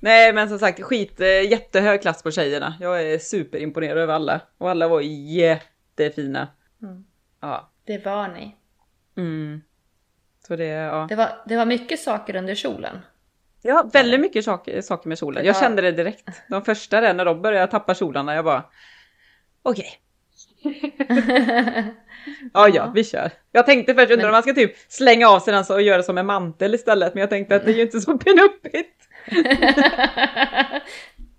[0.00, 2.74] Nej, men som sagt, skit, eh, jättehög klass på tjejerna.
[2.80, 4.40] Jag är superimponerad över alla.
[4.58, 6.48] Och alla var jättefina.
[6.82, 7.04] Mm.
[7.40, 7.70] Ja.
[7.84, 8.56] Det var ni.
[9.16, 9.60] Mm.
[10.48, 11.06] Så det, ja.
[11.08, 12.98] Det var, det var mycket saker under kjolen.
[13.62, 15.44] Ja, väldigt mycket saker, saker med kjolen.
[15.44, 15.60] Jag Ja.
[15.60, 16.28] kände det direkt.
[16.48, 18.64] De första där när de började tappa kjolarna, jag bara
[19.62, 19.90] okej.
[22.54, 23.30] Ja, ja, vi kör.
[23.52, 25.96] Jag tänkte först undrar Men- om man ska typ slänga av sig den och göra
[25.96, 29.08] det som en mantel istället, men jag tänkte att det är ju inte så pinuppigt.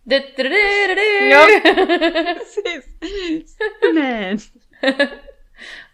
[0.04, 1.30] Du, du, du, du, du.
[1.30, 1.45] Ja.
[2.38, 3.58] Precis.
[3.93, 4.39] Men.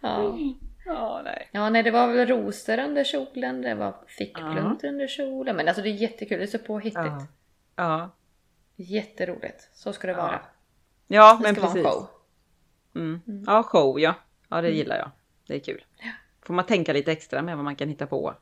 [0.01, 0.37] Ja.
[0.85, 1.49] Ja, nej.
[1.51, 5.55] ja, nej det var väl rosor under kjolen, det var fickpluntor under kjolen.
[5.55, 6.95] Men alltså det är jättekul, det är så påhittigt.
[7.05, 7.27] Ja.
[7.75, 8.09] Ja,
[8.75, 10.17] Jätteroligt, så ska det Ja.
[10.21, 10.39] vara.
[11.07, 11.91] ja Det men ska vara en precis.
[11.93, 12.07] show.
[12.95, 13.21] Mm.
[13.47, 14.15] Ja, show ja.
[14.49, 15.11] Ja, det gillar jag.
[15.47, 15.85] Det är kul.
[15.99, 16.09] Ja.
[16.41, 18.35] Får man tänka lite extra med vad man kan hitta på.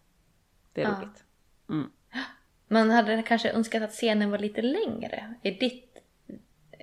[0.74, 0.92] Det är Ja.
[1.02, 1.24] roligt.
[1.70, 1.92] Mm.
[2.68, 5.34] Man hade kanske önskat att scenen var lite längre.
[5.42, 5.98] I ditt,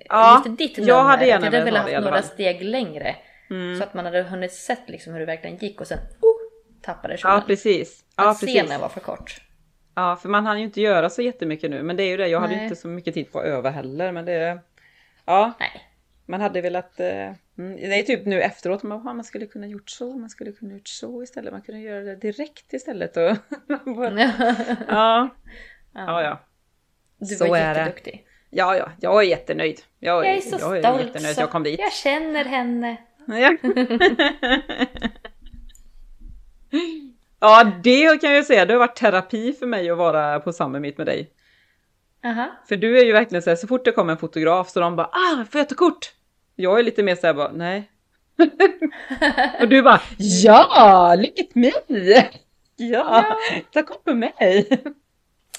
[0.09, 2.31] Ja, ditt jag hade gärna velat ha det i alla några fall.
[2.31, 3.15] steg längre.
[3.51, 3.77] Mm.
[3.77, 6.31] Så att man hade hunnit sett liksom hur det verkligen gick och sen oh,
[6.81, 7.37] tappade kjolen.
[7.37, 8.05] Ja, precis.
[8.15, 8.55] Ja, att precis.
[8.61, 9.41] scenen var för kort.
[9.95, 11.83] Ja, för man hann ju inte göra så jättemycket nu.
[11.83, 12.63] Men det är ju det, jag hade Nej.
[12.63, 14.11] inte så mycket tid på att öva heller.
[14.11, 14.59] Men det...
[15.25, 15.81] Ja, Nej.
[16.25, 16.99] man hade velat...
[16.99, 17.07] Eh,
[17.57, 20.73] mm, det är typ nu efteråt, man, man skulle kunna gjort så, man skulle kunna
[20.73, 21.53] gjort så istället.
[21.53, 23.17] Man kunde göra det direkt istället.
[23.17, 23.23] Och,
[24.87, 25.29] ja,
[25.93, 26.39] ja, ja.
[27.17, 27.79] Du Så var är det.
[27.79, 28.27] jätteduktig.
[28.49, 29.81] Ja, ja, jag är jättenöjd.
[29.99, 31.35] Jag, Jag är så jag är stolt.
[31.35, 31.79] så jag kom dit.
[31.79, 32.97] Jag känner henne.
[33.27, 33.57] Ja.
[37.39, 38.65] ja, det kan jag säga.
[38.65, 41.31] Det har varit terapi för mig att vara på Summit med dig.
[42.25, 42.47] Aha.
[42.67, 44.95] För du är ju verkligen så här, så fort det kommer en fotograf så de
[44.95, 46.11] bara ah, får jag ta kort?
[46.55, 47.91] Jag är lite mer så här bara nej.
[49.61, 51.71] Och du bara ja, look at me!
[52.75, 53.37] Ja,
[53.73, 54.83] ta kort på mig!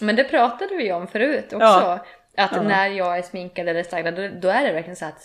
[0.00, 1.58] Men det pratade vi om förut också.
[1.58, 2.04] Ja.
[2.36, 2.62] Att Ja.
[2.62, 5.22] när jag är sminkad eller stylad då, då är det verkligen så att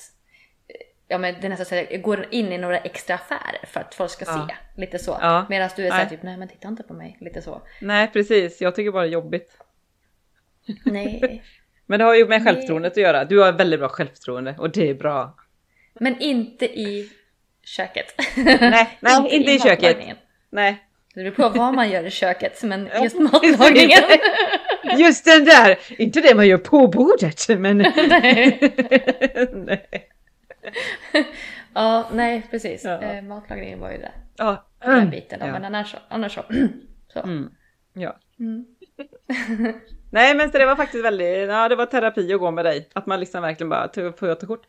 [1.08, 3.80] Ja men det är nästan så att jag går in i några extra affärer för
[3.80, 4.48] att folk ska Ja.
[4.50, 4.82] se.
[4.82, 5.18] Lite så.
[5.22, 5.46] Ja.
[5.50, 7.18] Medan du är såhär typ nej men titta inte på mig.
[7.22, 7.62] Lite så.
[7.82, 8.62] Nej, precis.
[8.62, 9.58] Jag tycker bara det är jobbigt.
[10.86, 11.44] Nej.
[11.90, 12.46] Men det har ju med Nej.
[12.46, 13.26] självförtroendet att göra.
[13.26, 15.36] Du har väldigt bra självförtroende och det är bra.
[16.00, 17.10] Men inte i
[17.64, 18.14] köket.
[18.36, 19.82] Nej, nej inte i köket.
[19.82, 20.18] matlagningen.
[20.50, 20.84] Nej.
[21.16, 24.00] Det beror på vad man gör i köket, men just matlagningen.
[24.98, 25.78] Just den där!
[25.98, 27.78] Inte det man gör på bordet, men...
[27.78, 28.60] nej.
[29.54, 30.10] nej.
[31.74, 32.84] Ja, nej precis.
[32.84, 33.02] Ja.
[33.02, 34.12] Eh, matlagningen var ju det.
[34.38, 34.68] Ja.
[34.86, 35.40] Den biten.
[35.40, 35.46] då.
[35.46, 35.52] Ja.
[35.52, 35.98] Men annars så.
[36.10, 36.44] Annars så.
[37.14, 37.20] så.
[37.20, 37.50] Mm.
[37.94, 38.18] Ja.
[38.40, 38.66] Mm.
[40.12, 42.90] Nej men så det var faktiskt väldigt, ja det var terapi att gå med dig.
[42.94, 44.66] Att man liksom verkligen bara tog på ta kort.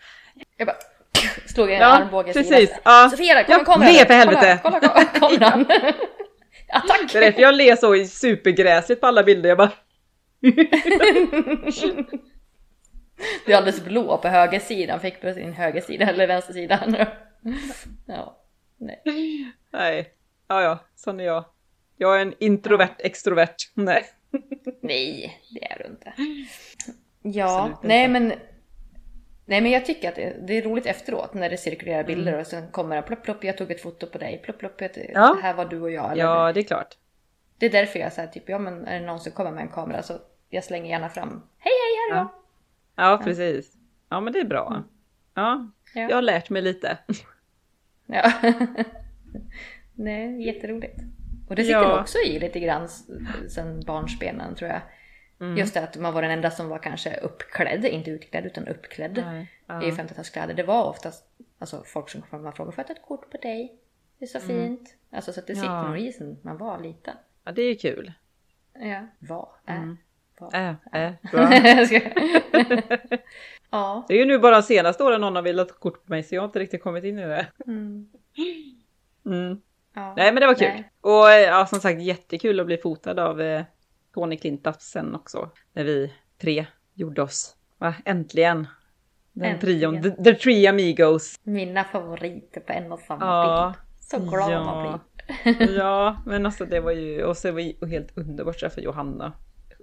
[0.57, 0.77] Jag bara
[1.47, 2.75] slog en Ja, armbåge precis.
[2.85, 3.09] Ja.
[3.11, 4.59] Sofia, där Ja, le för helvete.
[4.63, 5.67] Kolla, kolla, kolla kameran.
[6.69, 7.13] Attack!
[7.13, 9.49] Det är därför jag ler så supergräsligt på alla bilder.
[9.49, 9.73] Jag bara...
[13.47, 15.01] Du är alldeles blå på högersidan.
[15.01, 17.07] Fick på sin högersida eller vänstersida.
[18.07, 18.39] Ja.
[18.77, 19.03] Nej.
[19.71, 20.13] Nej.
[20.49, 21.45] Ja ja, sån är jag.
[21.97, 23.55] Jag är en introvert extrovert.
[23.75, 24.05] Nej.
[24.81, 26.13] Nej, det är du inte.
[27.39, 27.87] Ja, inte.
[27.89, 28.33] nej men
[29.47, 32.41] Nej men jag tycker att det, det är roligt efteråt när det cirkulerar bilder Mm.
[32.41, 34.91] och sen kommer det plopp plopp jag tog ett foto på dig, plopp plopp jag,
[35.15, 35.39] Ja.
[35.43, 36.13] här var du och jag.
[36.13, 36.97] Eller, Ja, det är klart.
[37.59, 39.69] Det är därför jag säger typ, ja men är det någon som kommer med en
[39.69, 40.15] kamera så
[40.49, 41.29] jag slänger gärna fram
[41.59, 42.29] Hej hej här är jag!
[42.99, 43.77] Ja, precis.
[44.09, 44.83] Ja, men det är bra.
[45.35, 46.01] Ja, Ja.
[46.01, 46.99] jag har lärt mig lite.
[48.07, 48.33] Ja.
[49.95, 50.99] Nej, jätteroligt.
[51.49, 52.01] Och det sitter Ja.
[52.01, 52.89] också i lite grann
[53.49, 54.81] sen barnsbenen tror jag.
[55.41, 55.57] Mm.
[55.57, 59.23] Just det att man var den enda som var kanske uppklädd, inte utklädd utan uppklädd
[59.27, 59.83] Nej, ja.
[59.83, 60.55] i 50-talskläder.
[60.55, 61.25] Det var oftast
[61.59, 63.79] alltså, folk som kom fram och frågade får jag ta ett kort på dig?
[64.19, 64.95] Det är så fint.
[65.11, 65.83] Alltså så att det sitter Mm.
[65.85, 65.89] Ja.
[65.89, 67.15] nog i sen man var liten.
[67.45, 68.13] Ja, det är kul.
[68.75, 69.07] Ja.
[69.19, 69.49] Var?
[69.67, 69.77] Är?
[69.77, 69.97] Mm.
[70.53, 71.51] Äh, äh, bra.
[73.71, 74.05] Ja.
[74.09, 76.35] Det är ju nu bara de senaste åren någon har velat kort på mig så
[76.35, 77.47] jag har inte riktigt kommit in i det.
[77.67, 78.07] Mm.
[79.27, 79.61] Mm.
[79.95, 80.15] ja.
[80.17, 80.69] Nej men det var kul.
[80.69, 80.91] Nej.
[81.01, 83.63] Och ja, som sagt jättekul att bli fotad av eh,
[84.15, 85.51] Tony Klintas sen också.
[85.73, 88.67] När vi tre gjorde oss, va, äntligen.
[89.33, 90.03] Den Äntligen.
[90.03, 91.41] trion, the, the Three Amigos.
[91.43, 93.75] Mina favoriter på en och samma Ja.
[93.77, 94.01] bild.
[94.01, 94.65] Så glad Ja.
[94.65, 95.01] man
[95.45, 95.77] blir.
[95.79, 98.81] Ja, men alltså det var ju, och så var det ju helt underbart att träffa
[98.81, 99.33] Johanna.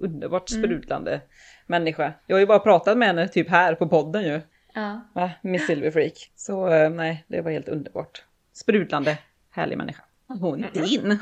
[0.02, 0.64] Underbart Mm.
[0.64, 1.22] sprudlande
[1.68, 2.14] människa.
[2.28, 4.42] Jag har ju bara pratat med henne typ här på podden ju.
[4.74, 5.02] Ja.
[5.14, 5.30] Va?
[5.42, 6.32] Miss Silverfreak.
[6.36, 8.24] Så eh, nej, det var helt underbart.
[8.54, 9.18] Sprudlande,
[9.52, 10.04] härlig människa.
[10.28, 11.20] Hon är din.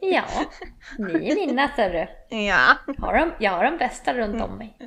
[0.12, 0.24] ja,
[0.98, 2.06] ni är mina sörru.
[2.46, 4.78] ja, Har de, jag har de bästa runt om mig.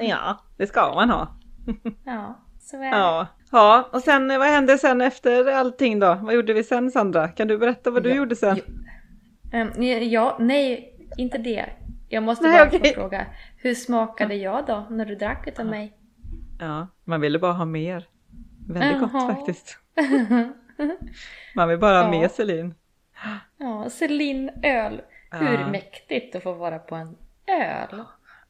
[0.00, 1.28] ja, det ska man ha.
[2.04, 2.86] Ja, så är det.
[2.86, 6.14] Ja, ja, och sen eh, vad hände sen efter allting då?
[6.22, 7.28] Vad gjorde vi sen Sandra?
[7.28, 8.58] Kan du berätta vad du Ja, gjorde sen?
[9.52, 11.66] Ehm, ja, nej, inte det.
[12.14, 12.94] Jag måste Nej, bara okej.
[12.94, 13.26] få fråga.
[13.56, 15.92] Hur smakade jag då när du drack utav mig?
[16.60, 18.06] Ja, man ville bara ha mer.
[18.68, 19.06] Väldigt Jaha.
[19.12, 19.78] gott faktiskt.
[21.54, 22.10] Man vill bara ha Ja.
[22.20, 22.74] mer Celine.
[23.58, 25.00] Ja, Celine öl.
[25.30, 25.66] Hur Ja.
[25.68, 28.04] mäktigt att få vara på en öl.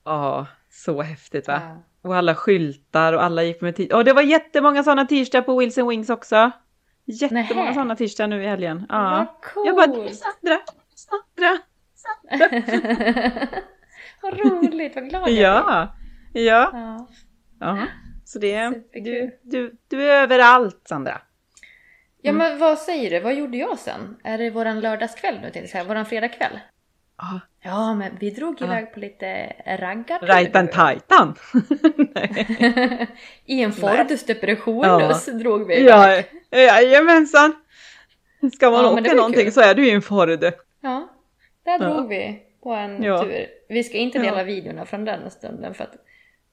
[0.04, 1.60] Ja, så häftigt va?
[2.02, 2.08] Ja.
[2.08, 5.58] Och alla skyltar och alla gick med t Och det var jättemånga sådana t-shirtar på
[5.58, 6.50] Wilson Wings också.
[7.04, 8.86] Jättemånga sådana t-shirtar nu i helgen.
[8.88, 9.00] Ja.
[9.10, 9.66] Vad coolt!
[9.66, 10.58] Jag bara, Sandra,
[10.94, 11.58] Sandra.
[14.22, 15.42] Vad roligt, vad glad jag blir.
[15.42, 15.88] Ja,
[16.32, 17.06] ja, ja.
[17.60, 17.78] ja.
[18.24, 21.20] Så det, du, du, du är överallt Sandra.
[22.22, 22.38] Ja Mm.
[22.50, 24.16] men vad säger du, vad gjorde jag sen?
[24.24, 26.60] Är det våran lördagskväll nu tänkte jag våran fredagkväll?
[27.18, 30.94] Ja, Ja men vi drog iväg på lite raggar.
[30.94, 31.34] titan.
[32.14, 33.08] Nej.
[33.44, 35.20] I en Fordus Depression Ja.
[35.32, 36.24] drog vi iväg.
[36.50, 37.52] Ja, jajamensan.
[38.54, 39.52] Ska man Ja, åka blir någonting kul.
[39.52, 40.44] så är du ju en Ford.
[40.80, 41.08] Ja,
[41.64, 41.78] där Ja.
[41.78, 43.22] drog vi på en Ja.
[43.22, 43.46] tur.
[43.68, 44.24] Vi ska inte Ja.
[44.24, 45.94] dela videorna från den stunden för att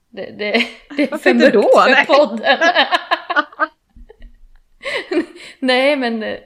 [0.09, 0.51] det, det,
[0.97, 1.61] det är Varför för mörkt då?
[1.79, 2.05] för Nej.
[2.05, 2.57] podden.
[5.59, 6.37] Nej men eh,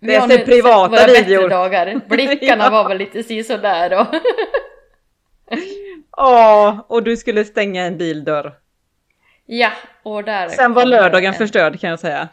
[0.00, 1.48] vi Det är har nu privata våra bättre videor.
[1.48, 2.00] dagar.
[2.08, 2.70] Blickarna Ja.
[2.70, 4.06] var väl lite sisådär och
[6.16, 8.54] Ja, och du skulle stänga en bildörr.
[9.46, 9.70] ja,
[10.02, 12.28] och där Sen var lördagen en- förstörd kan jag säga.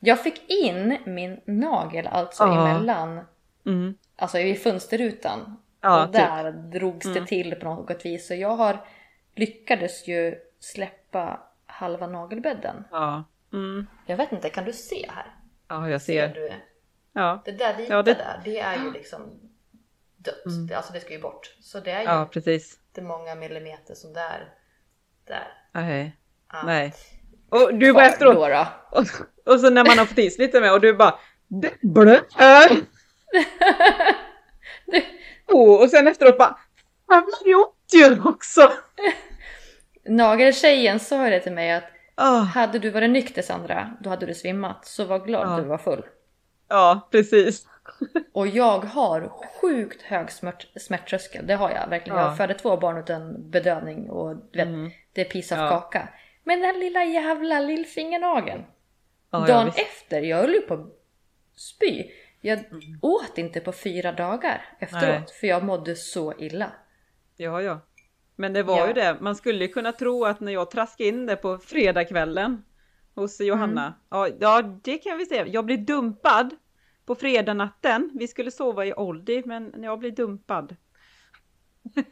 [0.00, 2.68] Jag fick in min nagel alltså Ja.
[2.68, 3.20] emellan,
[3.66, 3.94] Mm.
[4.18, 5.56] Alltså i fönsterrutan.
[5.80, 6.14] Ja, och typ.
[6.22, 7.26] där drogs det Mm.
[7.26, 8.26] till på något vis.
[8.26, 8.86] Så jag har
[9.34, 12.84] lyckades ju släppa halva nagelbädden.
[12.90, 13.24] Ja.
[13.52, 13.86] Mm.
[14.06, 15.26] Jag vet inte, kan du se här?
[15.68, 16.34] ja, jag Ser ser.
[16.34, 16.52] du?
[17.12, 17.42] Ja.
[17.44, 19.20] Det där vita Ja, det- där, det är ju liksom
[20.16, 20.46] dött.
[20.46, 20.66] Mm.
[20.66, 21.56] Det- Alltså det ska ju bort.
[21.60, 22.78] Så det är ju ja, precis.
[22.90, 24.48] inte många millimeter som där.
[25.26, 25.48] Där.
[25.72, 26.16] Nej.
[26.52, 26.62] Ja.
[26.66, 26.94] Nej.
[27.50, 28.66] Och du Kvar bara efteråt, Då då.
[28.98, 29.06] och,
[29.54, 31.18] och så när man har fått is lite med och du bara
[33.32, 33.44] "Det
[34.86, 35.04] blöt."
[35.46, 36.58] oh, och sen efteråt bara
[37.06, 38.72] vad det ont ju också.
[40.08, 41.84] Nageltjejen sa det till mig att
[42.20, 44.86] Ah, hade du varit nykter Sandra, då hade du svimmat.
[44.86, 45.56] Så var glad Ja.
[45.56, 46.06] du var full.
[46.68, 47.66] ja, precis.
[48.32, 52.18] Och jag har sjukt hög smärt, smärttröskel, det har jag verkligen.
[52.18, 52.24] Ja.
[52.24, 54.90] Jag födde två barn utan bedövning och du vet, Mm.
[55.12, 55.68] det är piece of Ja.
[55.68, 56.08] kaka.
[56.44, 58.64] Men den lilla jävla lillfingernageln.
[59.30, 59.78] Ja, ja, Dagen visst.
[59.78, 60.86] efter, jag höll ju på att
[61.56, 62.04] spy.
[62.40, 62.58] Jag
[63.02, 65.24] åt inte på fyra dagar efteråt Nej.
[65.40, 66.72] för jag mådde så illa.
[67.36, 67.80] Ja, ja.
[68.36, 68.86] Men det var Ja.
[68.86, 72.64] ju det, man skulle ju kunna tro att när jag traskade in det på fredagskvällen
[73.14, 73.94] hos Johanna, Mm.
[74.08, 76.56] ja, ja det kan vi säga, jag blev dumpad
[77.06, 78.10] på fredagnatten.
[78.14, 80.76] Vi skulle sova i Oldie, men jag blev dumpad.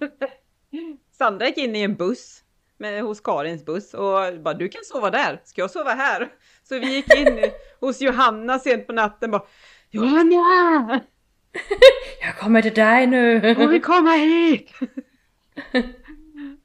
[1.19, 2.43] Sandra gick in i en buss
[2.79, 6.29] med, hos Karins buss och bara du kan sova där, ska jag sova här?
[6.63, 9.47] Så vi gick in hos Johanna sent på natten bara
[9.91, 11.01] Johanna!
[12.23, 13.55] Jag kommer till dig nu!
[13.55, 14.71] Får vi komma hit?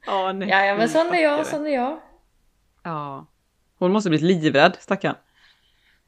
[0.06, 2.00] ja, nej, Ja, ja men sån är jag, sån är jag.
[2.82, 3.26] Ja.
[3.78, 5.14] Hon måste blivit livrädd, stackarn.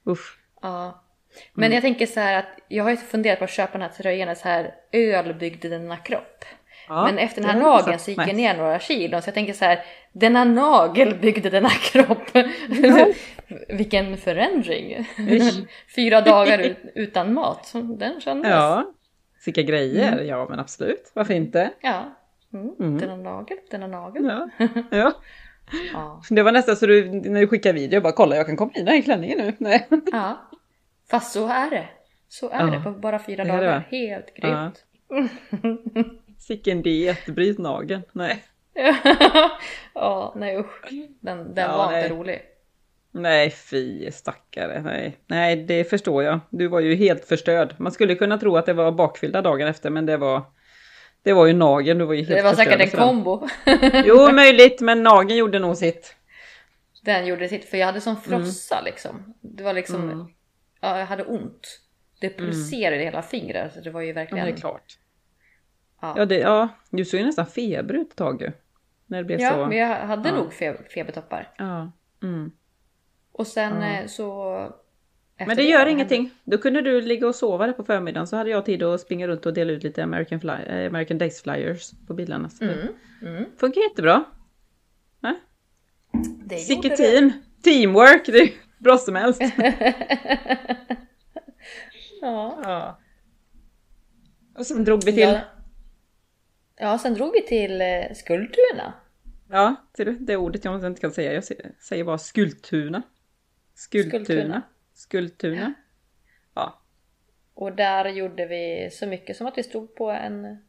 [0.08, 0.38] Usch.
[0.62, 1.04] Ja.
[1.54, 1.74] Men Mm.
[1.74, 4.36] jag tänker så här att jag har ju funderat på att köpa den här tröjan
[4.36, 6.44] så här öl byggde denna kropp.
[6.88, 9.52] Ja, Men efter den här nageln så gick jag ner några kilo så jag tänker
[9.52, 12.30] så här denna nagel byggde denna kropp.
[13.68, 15.06] Vilken förändring!
[15.96, 17.72] Fyra dagar ut, utan mat.
[17.98, 18.50] Den kändes.
[18.50, 18.92] Ja.
[19.44, 21.10] Vilka grejer, ja men absolut.
[21.14, 21.70] Varför inte?
[21.80, 22.16] Ja.
[22.52, 22.70] Mm.
[22.80, 22.98] Mm.
[22.98, 24.24] Denna nagel, denna nagel.
[24.24, 24.48] Ja.
[24.90, 25.12] ja.
[25.92, 26.22] Ja.
[26.30, 28.78] Det var nästan så du, när du skickade video, bara kolla jag kan komma i
[28.78, 29.52] den här klänningen nu.
[29.58, 29.86] Nej.
[30.12, 30.50] ja.
[31.10, 31.88] Fast så är det.
[32.28, 32.66] Så är Ja.
[32.66, 33.66] det på bara fyra dagar.
[33.66, 33.82] va?
[33.90, 34.84] Helt grymt.
[36.38, 38.02] Sicken diet, bryt nageln.
[38.12, 38.44] Nej.
[39.94, 40.90] Ja, nej usch.
[41.20, 42.02] Den, den Ja, var nej.
[42.02, 42.42] inte rolig.
[43.16, 44.82] Nej fy stackare.
[44.82, 45.16] Nej.
[45.26, 46.40] Nej det förstår jag.
[46.50, 47.74] Du var ju helt förstörd.
[47.78, 50.42] Man skulle kunna tro att det var bakfyllda dagen efter men det var
[51.22, 53.48] Det var ju nageln, du var ju helt Det var säkert en kombo.
[54.04, 56.16] Jo möjligt men nageln gjorde nog sitt.
[57.02, 59.34] Den gjorde sitt, för jag hade sån frossa liksom.
[59.40, 60.26] Det var liksom, Mm.
[60.80, 61.80] ja jag hade ont.
[62.20, 64.46] Det pulserade i hela fingret, så det var ju Ja, verkligen...
[64.46, 64.98] det är klart.
[66.00, 66.14] Ja.
[66.16, 68.52] Ja, det, ja, du såg ju nästan feber ut ett tag ju.
[69.06, 69.66] När det blev Ja, så.
[69.66, 70.34] men jag hade Ja.
[70.34, 71.50] nog fe- febertoppar.
[71.58, 71.92] Ja.
[72.22, 72.50] Mm.
[73.34, 74.00] Och sen Ja.
[74.00, 74.54] eh, så...
[75.46, 76.30] Men det gör ingenting.
[76.44, 79.26] Då kunde du ligga och sova där på förmiddagen så hade jag tid att springa
[79.28, 82.48] runt och dela ut lite American, fly, eh, American Days flyers på bilarna.
[82.50, 82.78] Så Mm,
[83.22, 83.44] mm.
[83.56, 84.24] funkar jättebra.
[86.44, 86.96] Det Sicket gjorde det.
[86.96, 87.32] team!
[87.64, 88.26] Teamwork!
[88.26, 89.42] Det är bra som helst.
[92.20, 92.58] Ja.
[92.62, 92.98] ja.
[94.58, 95.32] Och sen drog vi till, Ja.
[95.32, 95.40] ja,
[96.76, 98.92] ja, sen drog vi till eh, Skultuna.
[99.96, 100.12] ser du?
[100.18, 101.32] Det ordet jag inte kan säga.
[101.32, 101.44] Jag
[101.80, 103.02] säger bara Skultuna.
[103.74, 104.24] Skultuna.
[104.24, 104.62] Skultuna.
[104.94, 105.74] Skultuna.
[106.54, 106.80] Ja.
[107.54, 110.64] Och där gjorde vi så mycket som att vi stod på en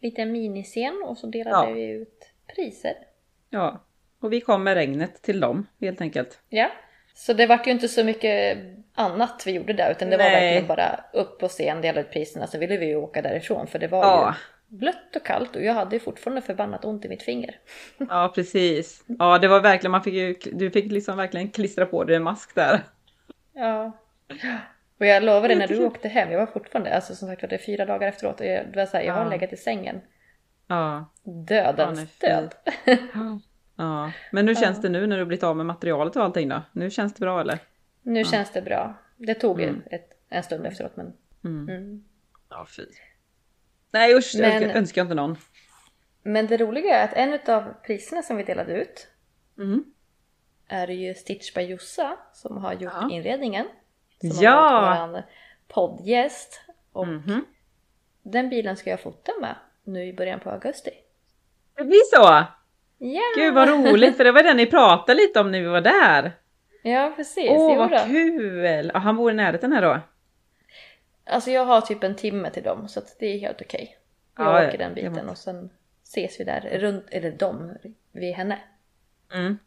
[0.00, 1.74] liten miniscen och så delade Ja.
[1.74, 2.94] vi ut priser.
[3.50, 3.84] Ja.
[4.20, 6.40] Och vi kom med regnet till dem helt enkelt.
[6.48, 6.70] Ja.
[7.14, 8.58] Så det vart ju inte så mycket
[8.94, 10.40] annat vi gjorde där utan det var Nej.
[10.44, 13.78] verkligen bara upp på scen, dela ut priserna, så ville vi ju åka därifrån för
[13.78, 14.26] det var Ja.
[14.28, 14.34] ju
[14.68, 17.58] blött och kallt och jag hade ju fortfarande förbannat ont i mitt finger.
[18.08, 19.04] Ja, precis.
[19.06, 22.22] Ja, det var verkligen, man fick ju, du fick liksom verkligen klistra på dig en
[22.22, 22.80] mask där.
[23.52, 23.92] Ja.
[25.00, 27.56] Och jag lovade när du åkte hem, jag var fortfarande, alltså som sagt var det
[27.56, 29.28] är fyra dagar efteråt och jag, det var så här, jag har Ja.
[29.30, 30.00] legat i sängen.
[30.66, 31.04] Ja.
[31.24, 32.54] Dödens Ja, död.
[33.76, 34.12] Ja.
[34.32, 36.62] Men hur känns det nu när du blivit av med materialet och allting då?
[36.72, 37.58] Nu känns det bra eller?
[38.02, 38.94] Nu känns det bra.
[39.16, 39.82] Det tog Mm.
[39.90, 41.12] ett, en stund efteråt men...
[41.44, 41.68] Mm.
[41.68, 42.04] Mm.
[42.50, 42.82] Ja, fy.
[43.90, 45.36] Nej usch, Men- önskar, önskar jag inte någon.
[46.22, 49.08] Men det roliga är att en av priserna som vi delade ut
[49.58, 49.84] Mm.
[50.68, 53.08] är ju Stitch by Jossa som har gjort Ja.
[53.10, 53.66] inredningen.
[54.20, 54.50] Som Ja!
[54.50, 55.22] har varit vår
[55.74, 56.60] poddgäst.
[56.92, 57.44] Och Mhm.
[58.22, 60.90] den bilen ska jag fota med nu i början på augusti.
[61.76, 62.44] Det blir så!
[62.98, 63.22] Ja!
[63.36, 66.32] Gud vad roligt, för det var det ni pratade lite om när vi var där.
[66.82, 68.90] Ja precis, Åh jo vad kul!
[68.94, 70.00] Ja, han bor i närheten här då?
[71.28, 73.96] Alltså jag har typ en timme till dem så det är helt okej.
[74.36, 75.70] Jag Ja, åker den biten och sen
[76.04, 77.72] ses vi där runt, eller de,
[78.12, 78.58] vid henne.
[79.34, 79.58] Mm.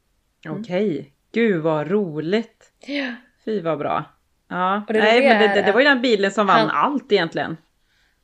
[0.49, 1.13] Okej.
[1.31, 2.71] Gud vad roligt!
[2.85, 3.15] Ja.
[3.45, 4.03] Fy vad bra.
[4.47, 7.11] Ja, det nej men det, det, det var ju den bilen som vann han- allt
[7.11, 7.57] egentligen.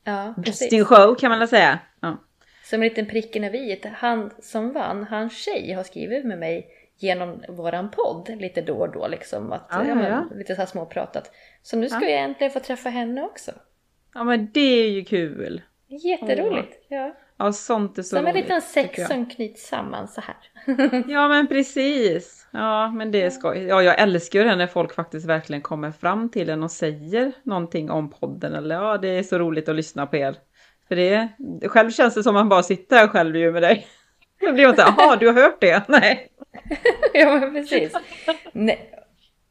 [0.04, 0.84] Ja, Bäst in precis.
[0.88, 1.80] show kan man väl säga.
[2.00, 2.18] Ja.
[2.64, 3.82] Som en liten pricken över i.
[3.96, 6.68] Han som vann, hans tjej har skrivit med mig
[6.98, 9.52] genom våran podd lite då och då liksom.
[9.54, 10.28] Att, Ja, ja, men.
[10.38, 11.32] Lite så här småpratat.
[11.62, 12.10] Så nu ska Ja.
[12.10, 13.52] jag äntligen få träffa henne också.
[14.14, 15.62] ja men det är ju kul.
[15.90, 16.86] Jätteroligt!
[16.90, 17.16] Ja.
[17.40, 18.36] Ja sånt är så Som en roligt.
[18.44, 19.08] liten tycker säck jag.
[19.08, 20.36] som knyts samman så här.
[21.08, 22.48] Ja men precis.
[22.54, 23.64] Ja men det är skoj.
[23.64, 27.32] Ja jag älskar ju det när folk faktiskt verkligen kommer fram till en och säger
[27.44, 28.54] någonting om podden.
[28.54, 30.36] Eller ja det är så roligt att lyssna på er.
[30.88, 31.28] För det,
[31.68, 33.88] själv känns det som man bara sitter här själv ju med dig.
[34.42, 35.84] Då blir man såhär, jaha du har hört det?
[35.88, 36.32] Nej.
[37.14, 37.94] ja men precis.
[38.52, 38.94] Nej.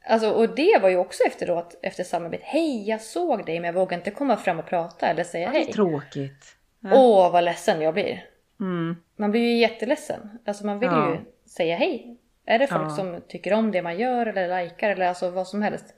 [0.08, 2.46] Alltså, och det var ju också efteråt, efter samarbetet.
[2.46, 5.58] Hej, jag såg dig men jag vågar inte komma fram och prata eller säga Det
[5.58, 5.72] är hej.
[5.72, 6.56] tråkigt.
[6.84, 7.30] Åh, Ja.
[7.32, 8.24] vad ledsen jag blir.
[8.60, 8.96] Mm.
[9.16, 10.38] Man blir ju jätteledsen.
[10.46, 11.10] Alltså man vill Ja.
[11.14, 12.18] ju säga hej.
[12.46, 15.62] Är det folk som tycker om det man gör eller likar eller alltså vad som
[15.62, 15.94] helst.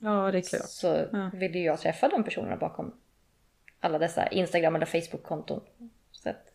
[0.00, 0.62] Ja, det är klart.
[0.68, 2.94] Så vill ju jag träffa de personerna bakom
[3.80, 5.60] alla dessa Instagram eller Facebook-konton.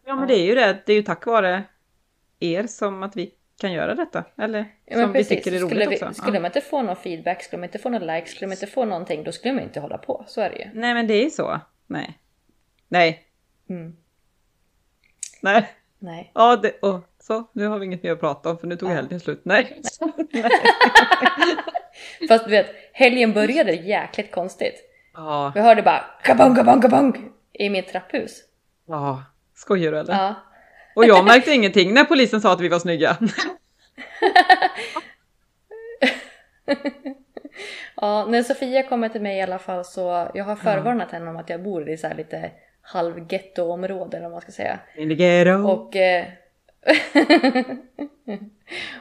[0.05, 0.77] Ja, men det är ju det.
[0.85, 1.63] Det är ju tack vare
[2.39, 4.23] er som att vi kan göra detta.
[4.37, 5.37] Eller Ja, som vi precis.
[5.37, 6.13] tycker är roligt skulle, vi, också.
[6.13, 6.41] skulle ja.
[6.41, 8.85] man inte få någon feedback, skulle man inte få någon like, skulle man inte få
[8.85, 10.23] någonting, då skulle man inte hålla på.
[10.27, 10.69] Så är det ju.
[10.73, 11.59] Nej, men det är ju så.
[11.87, 12.19] Nej.
[12.87, 13.23] Nej.
[13.69, 13.95] Mm.
[15.41, 15.69] Nej.
[15.99, 16.31] Nej.
[16.35, 18.89] Ja, det, och så, nu har vi inget mer att prata om för nu tog
[18.89, 18.93] Ja.
[18.93, 19.41] helgen slut.
[19.43, 19.81] Nej.
[22.27, 24.75] Fast du vet, helgen började jäkligt konstigt.
[25.13, 28.41] Ja, Vi hörde bara kabong, kabong, kabong i mitt trapphus.
[28.85, 29.23] ja.
[29.55, 30.13] Skojar du eller?
[30.13, 30.35] Ja.
[30.95, 33.17] Och jag märkte ingenting när polisen sa att vi var snygga.
[37.95, 41.37] ja, när Sofia kommer till mig i alla fall så jag har förvarnat henne om
[41.37, 44.79] att jag bor i så här lite halvgettoområde eller vad man ska säga.
[44.97, 45.67] In the ghetto.
[45.67, 46.25] Och, eh,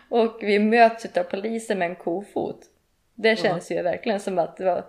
[0.09, 2.61] och vi möts av polisen med en kofot.
[3.15, 4.85] Det känns ju verkligen som att det var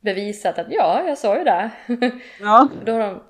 [0.00, 1.70] bevisat att ja, jag sa ju det.
[2.40, 2.68] Ja.
[2.84, 3.22] då, har de,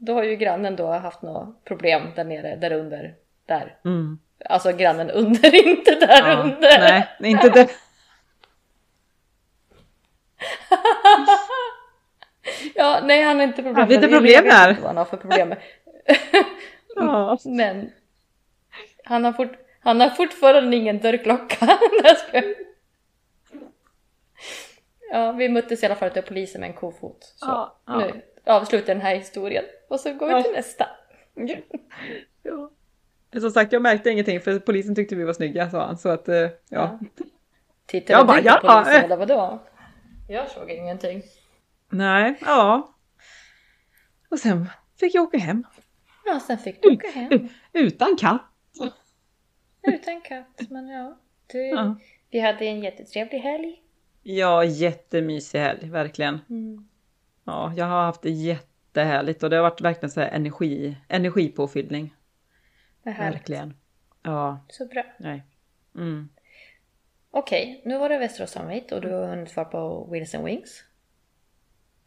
[0.00, 3.14] då har ju grannen då haft något problem där nere, där under,
[3.46, 3.76] där.
[3.84, 4.18] Mm.
[4.44, 6.42] Alltså grannen under, inte där ja.
[6.42, 6.78] under.
[7.20, 7.68] Nej, inte det.
[12.74, 14.70] Ja, nej han har inte problem Ja, lite med- problem jag vet här.
[14.70, 15.54] inte vad han har för problem.
[16.96, 17.38] Ja.
[17.44, 17.92] Men
[19.04, 21.78] han har, fort, han har fortfarande ingen dörrklocka.
[25.12, 27.24] Ja, vi möttes i alla fall av polisen med en kofot.
[27.36, 27.96] Så Ja, ja.
[27.98, 30.42] nu avslutar den här historien och så går vi Ja.
[30.42, 30.86] till nästa.
[32.42, 32.70] ja.
[33.40, 35.98] Som sagt, jag märkte ingenting för polisen tyckte vi var snygga sa han.
[35.98, 36.48] Så att, eh, ja.
[36.68, 36.98] Ja.
[37.86, 38.82] Tittar Jag du bara, på ja.
[38.84, 39.62] polisen eller vadå?
[40.28, 41.22] Jag såg ingenting.
[41.90, 42.94] Nej, ja.
[44.30, 44.66] Och sen
[45.00, 45.64] fick jag åka hem.
[46.24, 48.42] Ja, sen fick du åka hem Utan katt.
[49.82, 50.70] utan katt.
[50.70, 51.94] Men ja, du, Ja.
[52.30, 53.82] vi hade en jättetrevlig helg.
[54.22, 56.38] Ja, jättemysig helg, verkligen.
[56.50, 56.88] Mm.
[57.50, 62.14] Ja, jag har haft det jättehärligt och det har varit verkligen så här energi, energipåfyllning.
[63.02, 63.38] Vad härligt.
[63.40, 63.74] Verkligen.
[64.22, 65.02] Ja, Så bra.
[65.18, 65.42] nej.
[65.96, 66.28] Mm.
[67.30, 70.84] Okej, nu var det Västerås Summit och du har hunnit vara på Wheels and Wings.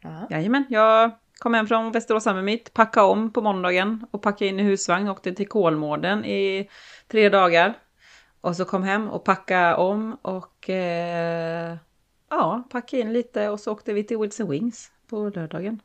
[0.00, 0.26] Ja.
[0.30, 4.62] Jajamän, jag kom hem från Västerås Summit, packade om på måndagen och packade in i
[4.62, 6.68] husvagn, åkte till Kolmården i
[7.08, 7.74] tre dagar.
[8.40, 11.76] Och så kom hem och packade om och eh,
[12.30, 15.80] ja, packade in lite och så åkte vi till Wilson Wings på lördagen.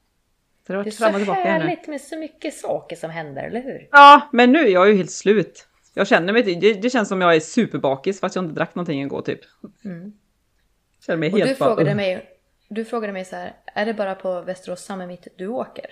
[0.67, 1.65] Så det har Det är varit så fram och tillbaka här nu.
[1.65, 3.87] härligt med så mycket saker som händer, eller hur?
[3.91, 5.67] Ja, men nu är jag ju helt slut.
[5.93, 9.01] Jag känner mig, det, det känns som jag är superbakis fast jag inte drack någonting
[9.01, 9.39] igår typ.
[9.85, 10.13] Mm.
[11.05, 12.29] Känner mig Och helt du frågade, bara- mig,
[12.69, 15.85] du frågade mig så här, är det bara på Västerås Summit du åker?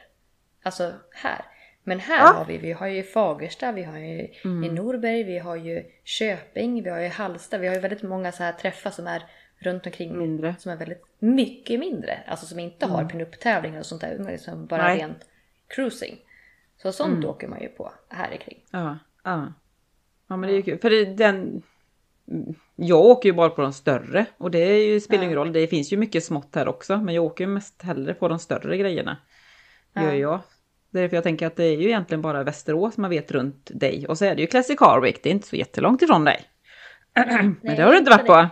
[0.63, 1.41] Alltså här.
[1.83, 2.33] Men här Ja.
[2.33, 6.83] har vi, vi har ju Fagersta, vi har ju i Norberg, vi har ju Köping,
[6.83, 9.23] vi har ju Hallsta, vi har ju väldigt många så här träffar som är
[9.59, 10.55] runt omkring Mindre.
[10.59, 12.19] som är väldigt mycket mindre.
[12.27, 14.97] Alltså som inte har pinup-tävlingar och sånt där, liksom bara Nej.
[14.99, 15.25] rent
[15.67, 16.17] cruising.
[16.77, 18.57] Så sånt åker man ju på här i kring.
[18.71, 19.53] Ja, ja.
[20.27, 20.77] Ja men det är ju kul.
[20.79, 21.61] För det, den...
[22.75, 25.53] Jag åker ju bara på de större och det är ju, spelar ingen roll.
[25.53, 26.97] Det finns ju mycket smått här också.
[26.97, 29.17] Men jag åker ju mest hellre på de större grejerna.
[29.95, 30.15] Gör Ja.
[30.15, 30.39] jag.
[30.89, 33.71] Det är därför jag tänker att det är ju egentligen bara Västerås man vet runt
[33.73, 34.07] dig.
[34.07, 35.23] Och så är det ju Classic Car Week.
[35.23, 36.41] Det är inte så jättelångt ifrån dig.
[37.61, 38.47] men det har du inte varit på.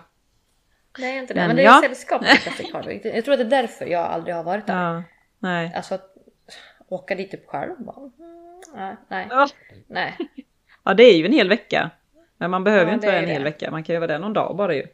[1.00, 1.40] Nej, inte det.
[1.40, 1.80] Men Men, det är ja.
[1.84, 3.02] sällskap till Classic Car Week.
[3.06, 4.74] Jag tror att det är därför jag aldrig har varit där.
[4.94, 5.04] Ja,
[5.40, 5.72] nej.
[5.76, 6.16] Alltså att
[6.88, 7.98] åka dit typ själv bara,
[8.76, 9.48] mm, nej, Ja.
[9.88, 10.18] nej.
[10.84, 11.90] Ja, det är ju en hel vecka.
[12.38, 13.50] Men man behöver ju inte vara en hel det.
[13.50, 13.72] vecka.
[13.72, 14.88] Man kan ju vara där någon dag bara ju.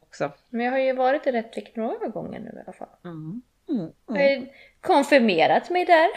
[0.00, 0.30] Också.
[0.50, 2.88] Men jag har ju varit i Rättvik några gånger nu i alla fall.
[3.04, 3.42] Mm.
[3.68, 3.90] Mm.
[4.06, 4.46] Jag har
[4.80, 6.08] konfirmerat mig där.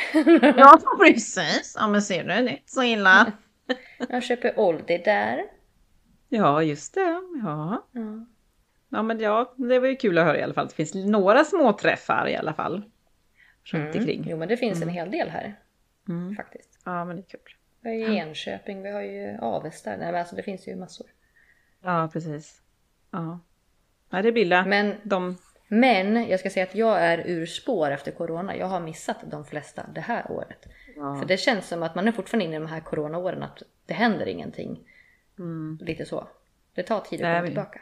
[0.59, 1.75] Ja, precis.
[1.79, 3.31] Ja, men ser du, det är inte så illa.
[4.09, 5.43] Jag köper Oldie där.
[6.29, 7.21] Ja, just det.
[7.43, 7.83] Ja.
[7.91, 8.25] Ja.
[8.89, 10.67] Ja, men ja, det var ju kul att höra i alla fall.
[10.67, 12.81] Det finns några små träffar i alla fall.
[13.63, 14.25] Runt omkring.
[14.29, 15.55] Jo men det finns en hel del här
[16.09, 16.35] Mm.
[16.35, 16.79] faktiskt.
[16.85, 17.39] Ja, men det är kul.
[17.81, 19.89] Vi har ju Enköping, vi har ju Avesta.
[19.89, 21.07] Nej men alltså det finns ju massor.
[21.81, 22.61] Ja, precis.
[23.11, 23.39] Ja.
[24.09, 24.65] Nej, det blir la.
[24.65, 25.37] Men, De...
[25.67, 28.55] men jag ska säga att jag är ur spår efter corona.
[28.55, 30.65] Jag har missat de flesta det här året.
[30.95, 31.15] Ja.
[31.19, 33.93] För det känns som att man är fortfarande inne i de här coronaåren att det
[33.93, 34.79] händer ingenting.
[35.39, 35.79] Mm.
[35.81, 36.27] Lite så.
[36.73, 37.81] Det tar tid att komma tillbaka.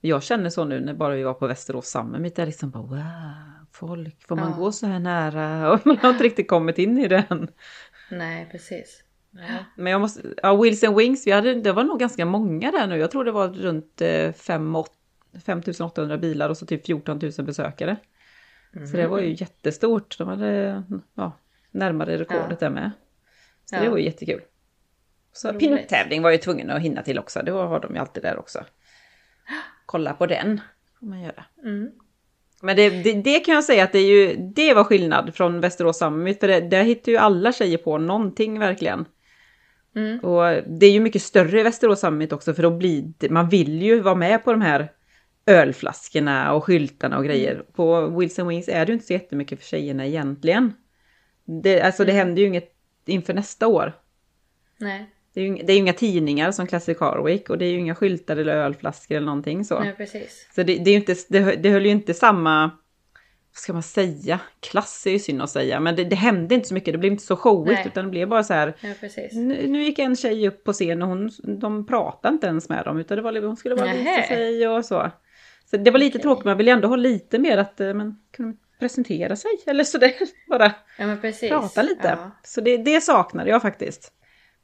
[0.00, 2.36] Jag känner så nu när bara vi var på Västerås Summit.
[2.36, 4.56] Det är liksom bara wow, folk, får man Ja.
[4.56, 5.72] gå så här nära?
[5.72, 7.48] Och man har inte riktigt kommit in i den.
[8.10, 9.02] Nej precis.
[9.76, 12.86] Men jag måste, ja, Wheels and Wings, vi hade, det var nog ganska många där
[12.86, 12.96] nu.
[12.96, 14.92] Jag tror det var runt eh, fem åt-
[15.46, 17.96] 5800 bilar och så typ 14 000 besökare.
[18.90, 20.18] Så det var ju jättestort.
[20.18, 20.82] De hade
[21.14, 21.32] ja,
[21.70, 22.56] närmare rekordet Ja.
[22.60, 22.90] där med.
[23.64, 23.82] Så Ja.
[23.82, 24.40] det var ju jättekul.
[25.32, 25.60] Så Roligt.
[25.60, 27.42] pinup-tävling var jag tvungen att hinna till också.
[27.42, 28.64] Då har de ju alltid där också.
[29.90, 30.60] Kolla på den.
[31.00, 31.44] får man göra.
[31.64, 31.90] Mm.
[32.62, 35.60] Men det, det, det kan jag säga att det, är ju, det var skillnad från
[35.60, 36.40] Västerås Summit.
[36.40, 39.04] För det, där hittar ju alla tjejer på någonting verkligen.
[39.96, 40.20] Mm.
[40.20, 43.48] Och det är ju mycket större i Västerås Summit också för då blir det, man
[43.48, 44.92] vill ju vara med på de här
[45.46, 47.64] ölflaskorna och skyltarna och grejer.
[47.72, 50.72] På Wilson Wings är det ju inte så jättemycket för tjejerna egentligen.
[51.62, 52.74] Det, alltså det händer ju inget
[53.06, 53.92] inför nästa år.
[54.78, 57.64] Nej, Det är ju, det är ju inga tidningar som Classic Car Week och det
[57.64, 59.80] är ju inga skyltar eller ölflaskor eller någonting så.
[59.80, 60.46] nej precis.
[60.54, 62.62] Så det, det, är inte, det, det höll ju inte samma,
[63.52, 66.68] vad ska man säga, klass är ju synd att säga, men det, det hände inte
[66.68, 67.86] så mycket, det blev inte så showigt Nej.
[67.86, 68.94] utan det blev bara så här, Ja,
[69.32, 72.84] nu, nu gick en tjej upp på scen och hon, de pratade inte ens med
[72.84, 75.10] dem utan det var, hon skulle bara visa sig och så.
[75.70, 76.22] Så det var lite Okej.
[76.22, 79.84] tråkigt, man vill ju ändå ha lite mer att eh, man kunde presentera sig eller
[79.84, 80.12] sådär,
[80.48, 82.08] bara Ja, men prata lite.
[82.08, 82.30] Ja.
[82.42, 84.12] Så det, det saknade jag faktiskt.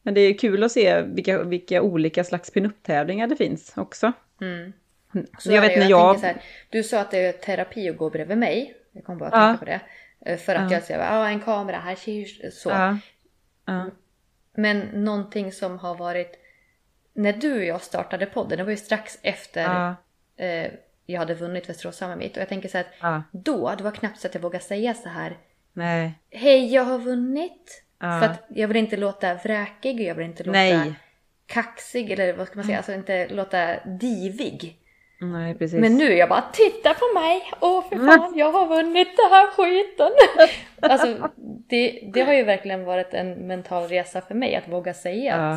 [0.06, 4.12] Men det är kul att se vilka, vilka olika slags pinup-tävlingar det finns också.
[4.40, 4.72] Mm.
[5.38, 6.20] Så jag vet det när jag...
[6.20, 8.76] så här, du sa att det är terapi att gå bredvid mig.
[8.92, 9.46] Jag kommer bara att Ja.
[9.46, 9.80] tänka på det.
[10.30, 10.76] Eh, För att Ja.
[10.76, 12.70] jag säger, ja en kamera här, så.
[12.70, 12.98] Ja.
[13.64, 13.90] Ja.
[14.54, 16.38] Men någonting som har varit,
[17.12, 19.94] när du och jag startade podden, det var ju strax efter
[20.36, 20.66] eh,
[21.06, 22.36] jag hade vunnit Västerås Summit.
[22.36, 24.94] Och jag tänker så här, att då, det var knappt så att jag vågade säga
[24.94, 25.36] så här,
[25.72, 26.12] Nej.
[26.30, 27.82] hej jag har vunnit.
[28.00, 28.20] Ja.
[28.20, 30.94] För att jag vill inte låta vräkig, jag vill inte låta Nej.
[31.46, 34.78] kaxig eller vad ska man säga, alltså inte låta divig.
[35.20, 35.80] Nej, precis.
[35.80, 37.42] Men nu är jag bara titta på mig!
[37.60, 40.10] Åh för fan, jag har vunnit den här skiten!
[40.90, 41.30] alltså
[41.68, 45.50] det, det har ju verkligen varit en mental resa för mig att våga säga Ja.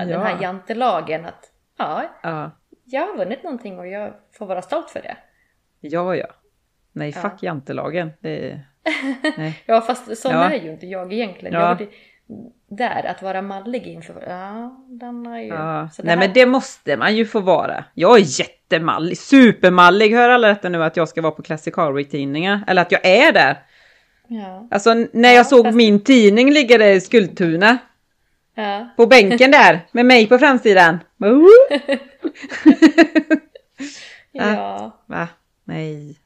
[0.00, 0.14] att, Ja.
[0.16, 2.50] den här jantelagen att ja, Ja.
[2.84, 5.16] jag har vunnit någonting och jag får vara stolt för det.
[5.80, 6.26] Ja, ja.
[6.92, 8.10] Nej, fuck jantelagen.
[8.20, 8.30] Det...
[8.40, 8.66] Nej.
[9.66, 10.50] Ja fast sån Ja.
[10.50, 11.54] är ju inte jag egentligen.
[11.54, 11.76] Ja.
[11.78, 11.88] Jag
[12.78, 15.46] där, att vara mallig inför, ja den har ju...
[15.46, 15.88] Ja.
[16.02, 17.84] Nej, men det måste man ju få vara.
[17.94, 20.10] Jag är jättemallig, supermallig.
[20.14, 22.64] Hör alla detta nu att jag ska vara på Classic Car Week-tidningar?
[22.66, 23.56] Eller att jag är där.
[24.28, 24.68] Ja.
[24.70, 27.78] Alltså när jag Ja, såg fast- min tidning ligga där i Skultuna.
[28.54, 28.88] ja.
[28.96, 30.98] På bänken där, med mig på framsidan.
[34.32, 34.90] Ja.
[35.06, 35.28] Va?
[35.64, 36.16] Nej.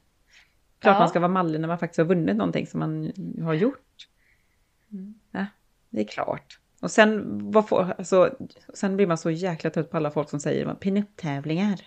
[0.87, 0.99] Klart Ja.
[0.99, 3.11] man ska vara mallig när man faktiskt har vunnit någonting som man
[3.43, 4.07] har gjort.
[4.91, 5.13] Mm.
[5.31, 5.45] Ja,
[5.89, 6.59] det är klart.
[6.81, 8.35] Och sen, vad får, alltså,
[8.73, 11.81] sen blir man så jäkla trött på alla folk som säger pinup-tävlingar.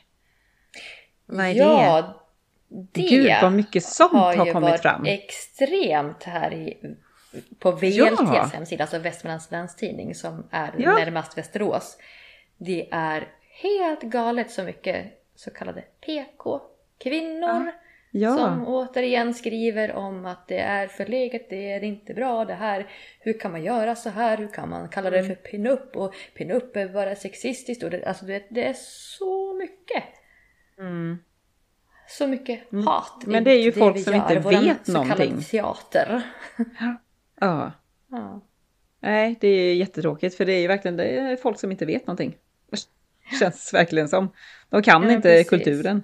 [1.27, 1.59] Vad är det?
[1.59, 2.23] ja,
[2.69, 5.05] det Gud vad mycket sånt har, ju kommit fram.
[5.07, 6.97] extremt här i,
[7.59, 8.51] på VLTs Ja.
[8.53, 10.93] hemsida, alltså Västmanlands Läns Tidning som är Ja.
[10.95, 11.97] närmast Västerås.
[12.59, 13.29] Det är
[13.63, 17.73] helt galet så mycket så kallade PK-kvinnor Ja,
[18.13, 22.87] som återigen skriver om att det är förlegat, det är inte bra det här.
[23.21, 24.37] Hur kan man göra så här?
[24.39, 25.21] Hur kan man kalla Mm.
[25.21, 25.97] det för pinup?
[25.97, 27.83] Och pinup är bara sexistiskt.
[27.83, 28.75] Och det, alltså det, det är
[29.19, 30.05] så mycket.
[30.79, 31.19] mm.
[32.09, 33.23] Så mycket hat.
[33.27, 35.43] Men i det är ju folk vi som gör, inte vet någonting.
[35.43, 36.23] teater.
[37.41, 37.73] ja.
[38.11, 38.41] Ja.
[39.01, 42.07] Nej, det är jättetråkigt för det är ju verkligen det är folk som inte vet
[42.07, 42.37] någonting.
[43.41, 44.33] Känns verkligen som.
[44.71, 45.49] De kan Ja, men inte precis.
[45.49, 46.03] kulturen.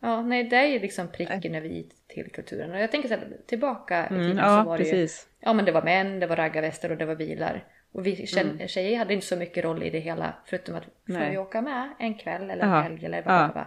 [0.00, 2.72] Ja, nej det är ju liksom pricken över i till kulturen.
[2.72, 5.28] Och jag tänker så här, tillbaka i Mm, tiden så ja, var det ju precis.
[5.40, 7.64] Ja men det var män, det var raggarvästar och det var bilar.
[7.92, 8.68] Och vi Mm.
[8.68, 11.94] tjejer hade inte så mycket roll i det hela förutom att får vi åka med
[11.98, 13.50] en kväll eller en Ja, helg eller vad ja.
[13.54, 13.66] det.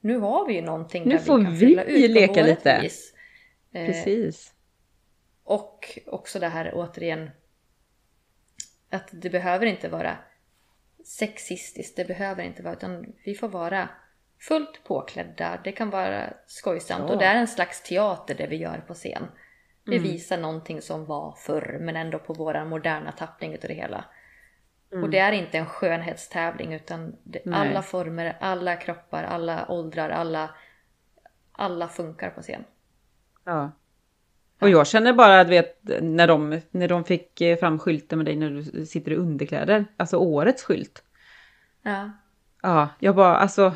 [0.00, 2.32] Nu har vi ju någonting Nu där får vi kan vi fylla ut på leka
[2.40, 2.80] vårt lite.
[2.82, 3.14] vis.
[3.72, 4.54] Eh, Precis.
[5.44, 7.30] och också det här återigen
[8.90, 10.16] att det behöver inte vara
[11.04, 13.88] sexistiskt, det behöver inte vara utan vi får vara
[14.48, 17.12] fullt påklädda, det kan vara skojsamt Ja.
[17.12, 19.26] och det är en slags teater det vi gör på scen.
[19.84, 20.08] Vi Mm.
[20.08, 24.04] visar någonting som var förr men ändå på våran moderna tappning utav det hela.
[24.92, 25.04] Mm.
[25.04, 30.50] Och det är inte en skönhetstävling utan det, alla former, alla kroppar, alla åldrar, alla,
[31.52, 32.64] alla funkar på scen.
[33.44, 33.70] Ja.
[34.60, 38.26] Och jag känner bara att vet, när, de, när de fick eh, fram skylten med
[38.26, 41.02] dig när du sitter i underkläder, alltså årets skylt.
[41.82, 42.10] Ja.
[42.62, 43.72] Ja, jag bara alltså.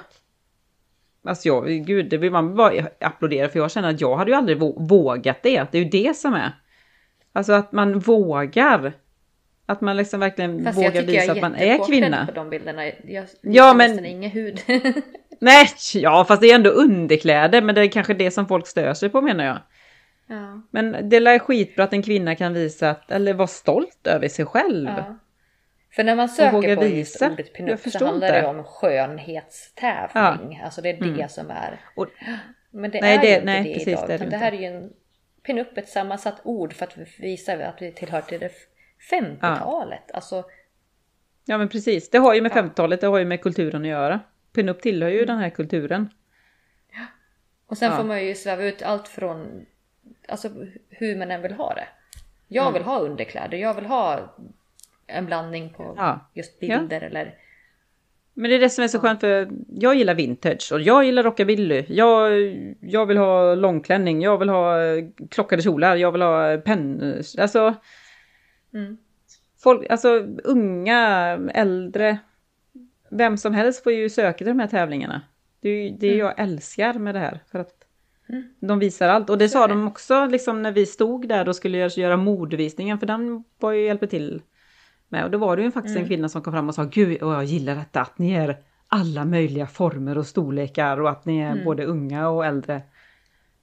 [1.28, 4.36] Alltså jag, gud, det vill man bara applådera för jag känner att jag hade ju
[4.36, 5.72] aldrig vå- vågat det.
[5.72, 6.52] Det är ju det som är.
[7.32, 8.92] Alltså att man vågar.
[9.66, 12.26] Att man liksom verkligen Fast vågar visa att man är kvinna.
[12.26, 12.86] på de bilderna.
[13.04, 14.60] Jag Ja, men- ingen hud.
[15.40, 18.94] Nej, ja fast det är ändå underkläder men det är kanske det som folk stör
[18.94, 19.58] sig på menar jag.
[20.26, 20.62] ja.
[20.70, 24.44] Men det är skitbra att en kvinna kan visa att, eller vara stolt över sig
[24.46, 24.88] själv.
[24.96, 25.18] Ja.
[25.98, 27.26] För när man söker på just visa.
[27.30, 30.60] ordet Jag pinup så handlar det om skönhetstävling.
[30.64, 31.28] Alltså det är det Mm.
[31.28, 31.80] som är.
[31.96, 32.06] Och,
[32.70, 34.08] Men det Nej, är det- ju inte nej, det precis, idag.
[34.08, 34.92] det är det det här är ju en
[35.42, 38.50] pinup, ett sammansatt ord för att visa att vi tillhör till det
[39.10, 40.10] 50-talet.
[40.14, 40.44] Alltså
[41.44, 42.54] Ja men precis, det har ju med Ja.
[42.62, 44.20] 50-talet, det har ju med kulturen att göra.
[44.54, 46.08] Pinup tillhör ju den här kulturen.
[47.66, 47.96] Och sen Ja.
[47.96, 49.66] får man ju sväva ut allt från
[50.28, 50.48] alltså,
[50.90, 51.88] hur man än vill ha det.
[52.48, 52.72] Jag Mm.
[52.74, 54.34] vill ha underkläder, jag vill ha
[55.08, 56.30] en blandning på Ja.
[56.34, 57.34] just bilder eller...
[58.34, 61.22] Men det är det som är så skönt för jag gillar vintage och jag gillar
[61.22, 61.84] rockabilly.
[61.88, 62.32] Jag,
[62.80, 67.14] jag vill ha långklänning, jag vill ha eh, klockade kjolar, jag vill ha eh, penn...
[67.38, 67.74] Alltså,
[68.74, 68.96] Mm.
[69.62, 70.08] folk, alltså
[70.44, 72.18] unga, äldre,
[73.10, 75.22] vem som helst får ju söka till de här tävlingarna.
[75.60, 76.18] Det är ju det Mm.
[76.18, 77.40] jag älskar med det här.
[77.50, 77.74] För att
[78.28, 78.42] Mm.
[78.60, 79.30] de visar allt.
[79.30, 79.72] Och det Så sa det.
[79.74, 83.84] de också liksom när vi stod där och skulle göra, modevisningen, för den var ju
[83.86, 84.42] hjälper till
[85.08, 85.24] med.
[85.24, 86.02] Och då var det ju faktiskt Mm.
[86.02, 88.56] en kvinna som kom fram och sa Gud, och jag gillar detta att ni är
[88.88, 91.64] alla möjliga former och storlekar och att ni är Mm.
[91.64, 92.82] både unga och äldre.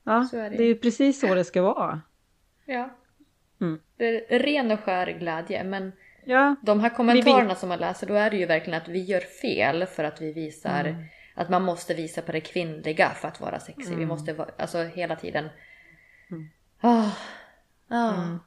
[0.04, 2.02] Ja, det det är ju precis så det ska vara.
[2.66, 2.90] Ja.
[3.62, 3.80] Mm.
[3.98, 5.92] Det är ren och skär glädje men
[6.28, 9.20] Ja, de här kommentarerna som man läser då är det ju verkligen att vi gör
[9.20, 11.04] fel för att vi visar Mm.
[11.36, 13.90] att man måste visa på det kvinnliga för att vara sexig.
[13.90, 14.08] Vi Mm.
[14.08, 15.50] måste vara, alltså hela tiden.
[16.32, 16.50] Mm.
[16.82, 17.12] Ah,
[17.90, 18.38] ah,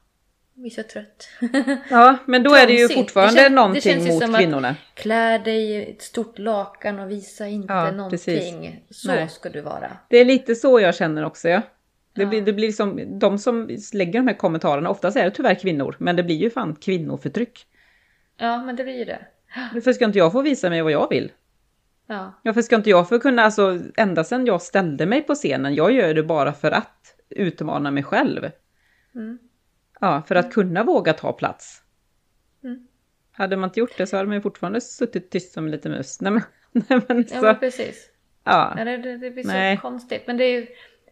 [0.60, 1.28] Jag är så trött.
[1.90, 4.76] ja men då är det ju fortfarande Det kän- det någonting känns ju mot kvinnorna.
[4.94, 8.84] Klä dig i ett stort lakan och visa inte Ja, någonting.
[8.90, 9.28] Så Nej.
[9.28, 9.90] ska du vara.
[10.08, 11.48] Det är lite så jag känner också.
[11.48, 11.60] Ja.
[12.12, 12.28] Det, Ja.
[12.28, 15.96] blir, det blir som, de som lägger de här kommentarerna, oftast är det tyvärr kvinnor,
[15.98, 17.66] men det blir ju fan kvinnoförtryck.
[18.38, 19.18] Ja men det blir ju det.
[19.74, 21.32] Varför ska inte jag få visa mig vad jag vill?
[22.06, 22.32] Ja.
[22.44, 25.92] Varför ska inte jag få kunna, alltså ända sedan jag ställde mig på scenen, jag
[25.92, 28.50] gör det bara för att utmana mig själv.
[29.14, 29.38] Mm.
[29.98, 31.82] Ja, för att kunna våga ta plats.
[32.64, 32.86] Mm.
[33.32, 35.92] Hade man inte gjort det så hade man ju fortfarande suttit tyst som en liten
[35.92, 36.20] mus.
[36.20, 36.42] Nej men,
[36.88, 38.10] nej, men ja så, men precis.
[38.44, 38.74] ja.
[38.78, 39.76] Ja, det, det, blir så Nej.
[39.76, 40.22] konstigt.
[40.26, 40.66] Men det är ju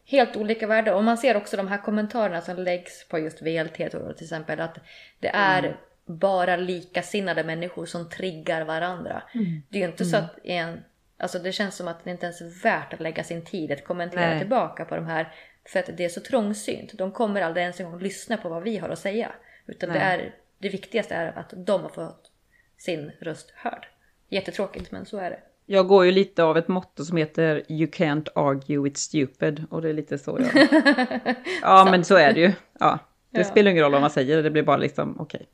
[0.05, 0.95] helt olika värden.
[0.95, 4.61] Och man ser också de här kommentarerna som läggs på just VLT till exempel.
[4.61, 4.78] Att
[5.20, 5.76] det är Mm.
[6.18, 9.22] bara likasinnade människor som triggar varandra.
[9.34, 9.62] Mm.
[9.68, 10.84] Det är ju inte så att en...
[11.19, 13.85] Alltså det känns som att det inte ens är värt att lägga sin tid att
[13.85, 14.39] kommentera Nej.
[14.39, 15.33] tillbaka på de här.
[15.69, 16.93] För att det är så trångsynt.
[16.99, 19.33] De kommer aldrig ens en gång lyssna på vad vi har att säga.
[19.67, 22.31] Utan det, är, det viktigaste är att de har fått
[22.79, 23.87] sin röst hörd.
[24.29, 25.41] Jättetråkigt men så är det.
[25.67, 29.64] Jag går ju lite av ett motto som heter You can't argue with stupid.
[29.71, 30.69] Och det är lite så jag...
[31.62, 32.53] Ja men så är det ju.
[32.81, 32.99] Ja.
[33.31, 33.45] Det Ja.
[33.45, 35.47] spelar ingen roll vad man säger, det blir bara liksom okej.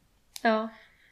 [0.42, 0.68] Ja,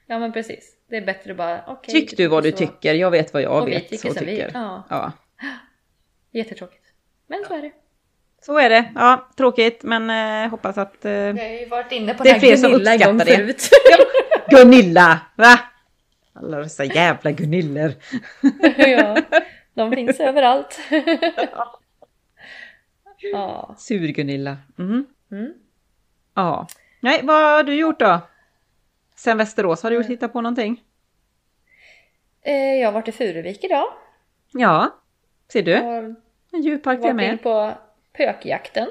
[0.06, 0.76] ja men precis.
[0.90, 1.92] Det är bättre bara okej.
[1.94, 4.14] Tyck du vad du så- tycker, jag vet vad jag Och vi vet tycker och
[4.16, 4.50] som vi- tycker.
[4.54, 4.84] ja.
[4.90, 5.12] ja.
[6.32, 6.84] Jättetråkigt.
[7.26, 7.70] Men så är det.
[8.42, 8.92] Så är det.
[8.94, 10.10] Ja, tråkigt men
[10.44, 11.04] eh, hoppas att...
[11.04, 11.10] Eh...
[11.10, 13.68] Vi har ju varit inne på Det den här som Gunilla en gång förut.
[14.50, 15.20] Gunilla!
[15.36, 15.60] Va?
[16.32, 17.92] Alla dessa jävla Gunillor.
[18.78, 19.16] ja,
[19.74, 20.78] de finns överallt.
[23.32, 23.74] ja.
[23.78, 24.56] Sur-Gunilla.
[24.76, 25.06] Mhm.
[25.32, 25.52] Mm.
[26.34, 26.66] Ja.
[27.00, 28.20] Nej, vad har du gjort då?
[29.20, 30.80] Sen Västerås, har du gjort hittat på någonting?
[32.42, 33.86] Eh, Jag har varit i Furuvik idag.
[34.52, 34.90] Ja.
[35.52, 35.80] Ser du?
[35.80, 35.94] Och
[36.52, 37.42] En djurpark in med.
[37.42, 37.72] på
[38.16, 38.88] pökjakten.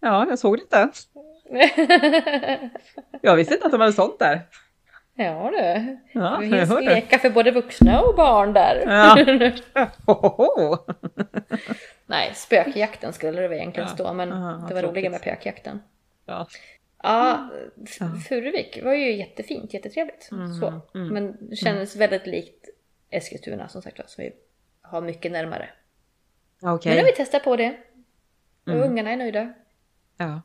[0.00, 0.88] Ja, jag såg det inte.
[3.22, 4.40] Jag visste inte att de hade sånt där.
[5.14, 5.98] ja du.
[6.12, 8.82] Ja, Det jag finns lekar för både vuxna och barn där.
[8.86, 9.16] Ja.
[12.06, 13.94] Nej, spökjakten skulle det väl egentligen Ja.
[13.94, 15.82] stå, men Aha, det var roligare med pökjakten.
[16.26, 16.46] Ja.
[17.02, 17.50] Ja,
[17.86, 18.06] F- Ja.
[18.28, 20.28] Furuvik var ju jättefint, jättetrevligt.
[20.32, 20.66] Mm, så.
[20.94, 22.68] mm, Men det kändes väldigt likt
[23.10, 24.32] Eskilstuna som sagt som vi
[24.82, 25.68] har mycket närmare.
[26.62, 26.90] Okej.
[26.90, 27.76] Men nu har vi testat på det.
[28.66, 28.90] Och Mm.
[28.90, 29.52] ungarna är nöjda.
[30.16, 30.42] Ja.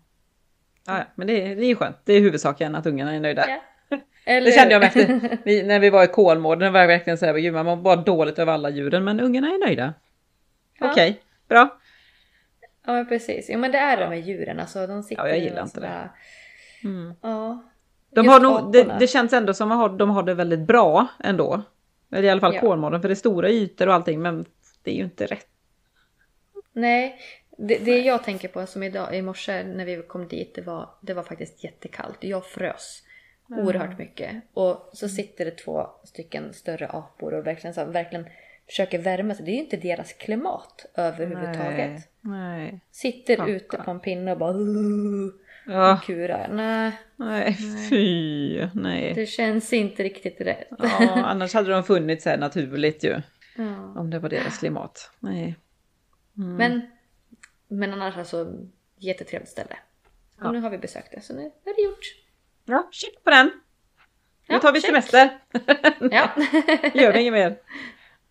[0.85, 1.97] Ja, ja, men det, det är ju skönt.
[2.05, 3.45] Det är huvudsaken att ungarna är nöjda.
[3.49, 3.61] Ja.
[4.25, 7.33] Eller Det kände jag efter, vi, när vi var i Kolmården, var jag verkligen såhär,
[7.33, 9.93] gud man mår bara dåligt över alla djuren, men ungarna är nöjda.
[10.79, 10.91] Ja.
[10.91, 11.79] Okej, bra.
[12.85, 13.49] Ja men precis.
[13.49, 14.87] Jo men det är de med djuren alltså.
[14.87, 16.09] De sitter Ja, jag gillar inte det.
[16.83, 17.13] Mm.
[17.21, 17.63] Ja.
[18.09, 21.07] De Just har nog, det, det känns ändå som att de har det väldigt bra
[21.19, 21.63] ändå.
[22.11, 22.61] Eller i alla fall Ja.
[22.61, 24.45] Kolmården, för det är stora ytor och allting, men
[24.83, 25.47] det är ju inte rätt.
[26.73, 27.19] Nej,
[27.57, 30.89] det, det jag tänker på som idag i morse när vi kom dit, det var,
[31.01, 32.17] det var faktiskt jättekallt.
[32.19, 33.03] Jag frös
[33.49, 34.43] oerhört mycket.
[34.53, 38.25] Och så sitter det två stycken större apor och verkligen, så, verkligen
[38.67, 39.45] försöker värma sig.
[39.45, 42.09] Det är ju inte deras klimat överhuvudtaget.
[42.21, 42.79] Nej.
[42.91, 43.55] Sitter Stackarn.
[43.55, 44.53] ute på en pinne och bara
[45.65, 46.47] Ja, kurar.
[46.51, 47.57] Nej, nej,
[47.89, 49.13] fy, nej.
[49.13, 50.67] det känns inte riktigt rätt.
[50.79, 53.21] Ja, annars hade de funnits här naturligt ju.
[53.57, 53.93] Ja.
[53.99, 55.11] Om det var deras klimat.
[55.19, 55.55] Nej.
[56.37, 56.55] Mm.
[56.55, 56.81] Men,
[57.67, 58.53] men annars alltså
[58.97, 59.75] jättetrevligt ställe.
[60.37, 60.51] Och Ja.
[60.51, 62.05] nu har vi besökt det så nu är det gjort.
[62.65, 63.51] Ja, shit på den.
[64.49, 64.89] Nu tar vi check.
[64.89, 65.39] semester.
[66.11, 66.29] Ja.
[66.93, 67.57] Gör vi inget mer.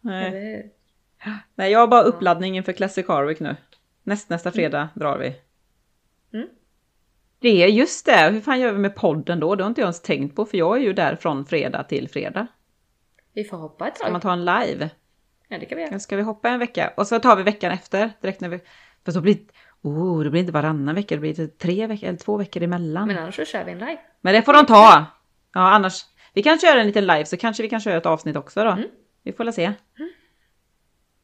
[0.01, 0.73] Nej.
[1.55, 3.57] Nej, jag har bara uppladdning inför Classic Harwick nu.
[4.03, 5.35] Näst, nästa fredag drar vi.
[6.39, 6.49] Mm.
[7.43, 9.55] Det är just det, hur fan gör vi med podden då?
[9.55, 12.09] Det har inte jag ens tänkt på för jag är ju där från fredag till
[12.09, 12.47] fredag.
[13.35, 14.13] Vi får hoppa ett Ska tag.
[14.13, 14.91] man ta en live?
[15.49, 15.99] Ja, det kan vi göra.
[15.99, 16.93] Ska vi hoppa en vecka?
[16.97, 18.61] Och så tar vi veckan efter, direkt när vi...
[19.05, 19.39] För då blir
[19.83, 23.07] oh, det blir inte varannan vecka, det blir tre veckor, eller två veckor emellan.
[23.07, 23.99] Men Men, annars så kör vi en live.
[24.23, 25.05] det får de ta!
[25.55, 26.05] Ja, annars...
[26.35, 28.71] Vi kan köra en liten live, så kanske vi kan köra ett avsnitt också då.
[28.71, 28.89] Mm.
[29.23, 29.73] Vi får väl se.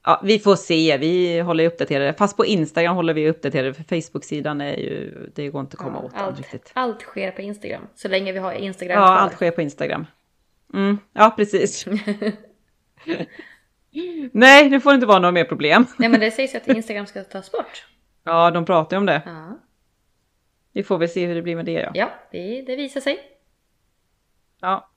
[0.05, 2.15] Ja, vi får se, vi håller ju uppdaterade.
[2.15, 5.27] Fast på Instagram håller vi uppdaterade, för Facebook-sidan är ju...
[5.35, 6.71] Det går inte att komma Ja, åt allt, riktigt.
[6.75, 7.83] allt sker på Instagram.
[7.95, 9.17] Så länge vi har Instagram Ja, kvar.
[9.17, 10.07] allt sker på Instagram.
[10.75, 11.87] Mm, ja, precis.
[14.33, 15.87] Nej, det får inte vara några mer problem.
[15.97, 17.87] Nej men det sägs att Instagram ska tas bort.
[18.25, 19.23] Ja, de pratar ju om det.
[19.27, 19.59] Ja,
[20.73, 21.91] Vi får väl se hur det blir med det ja.
[21.95, 23.19] ja det, det visar sig.
[24.61, 24.91] Ja.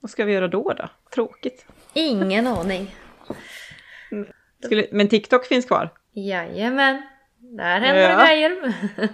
[0.00, 0.88] Vad ska vi göra då då?
[1.14, 1.66] Tråkigt.
[1.92, 2.94] Ingen aning.
[4.64, 5.90] Skulle, men TikTok finns kvar?
[6.12, 7.02] Jajamän.
[7.38, 8.16] Där händer Ja.
[8.18, 8.50] det grejer.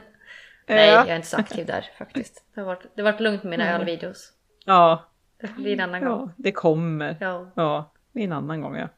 [0.66, 0.94] Nej, Ja.
[0.94, 2.44] jag är inte så aktiv där faktiskt.
[2.54, 3.74] Det har varit, det har varit lugnt med mina Nej.
[3.74, 4.32] ölvideos.
[4.64, 5.08] Ja.
[5.40, 6.20] Det blir en annan gång.
[6.20, 7.16] Ja, det kommer.
[7.20, 7.52] Ja.
[7.56, 8.88] Ja, det är en annan gång ja.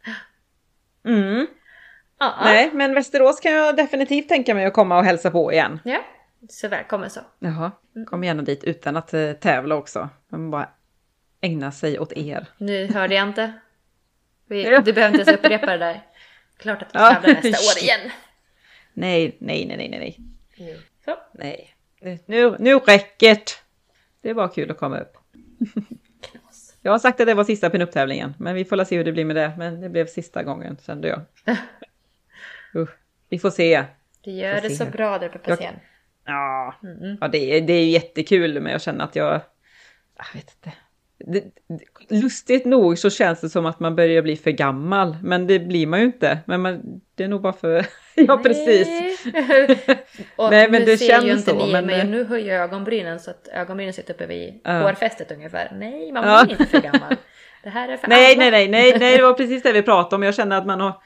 [1.10, 1.46] Mm.
[2.18, 2.34] Ja.
[2.44, 5.80] Nej, men Västerås kan jag definitivt tänka mig att komma och hälsa på igen.
[5.84, 5.98] ja.
[6.48, 7.20] Så välkommen så.
[7.38, 7.70] Jaha,
[8.06, 10.08] kom gärna dit utan att eh, tävla också.
[10.28, 10.68] Men bara
[11.40, 12.46] ägna sig åt er.
[12.58, 13.52] Nu hörde jag inte.
[14.54, 16.02] Vi, du behöver inte ens upprepa det där.
[16.56, 18.10] Klart att vi tävlar nästa år igen.
[18.92, 19.98] Nej, nej, nej, nej, nej,
[20.58, 20.76] nej.
[21.04, 21.16] Så.
[21.34, 21.70] nej.
[22.26, 23.52] Nu, nu räcker det.
[24.20, 25.16] Det var kul att komma upp.
[26.82, 29.12] Jag har sagt att det var sista pinup-tävlingen, men vi får la se hur det
[29.12, 29.52] blir med det.
[29.58, 31.20] Men det blev sista gången, kände jag.
[32.74, 32.90] Usch,
[33.28, 33.84] vi får se.
[34.20, 34.76] Du gör det se.
[34.76, 35.74] så bra där uppe på Jag- scen.
[36.24, 37.18] Ja, Mm.
[37.20, 39.40] ja det, är, det är jättekul, men jag känner att jag...
[40.16, 40.76] Jag vet inte.
[41.26, 41.44] Det,
[42.08, 45.86] lustigt nog så känns det som att man börjar bli för gammal, men det blir
[45.86, 46.38] man ju inte.
[46.46, 47.86] Men man, det är nog bara för...
[48.14, 48.88] ja, precis.
[50.36, 52.62] Och Nej, men nu det känns ju inte så, ni, men- men nu höjer jag
[52.64, 54.82] ögonbrynen så att ögonbrynen sitter uppe vid Ja.
[54.82, 55.72] hårfästet ungefär.
[55.74, 57.16] Nej, man blir inte för gammal.
[57.62, 58.40] Det här är för Nej, alla.
[58.40, 60.22] nej, nej, nej, nej, det var precis det vi pratade om.
[60.22, 61.02] Jag känner att man har...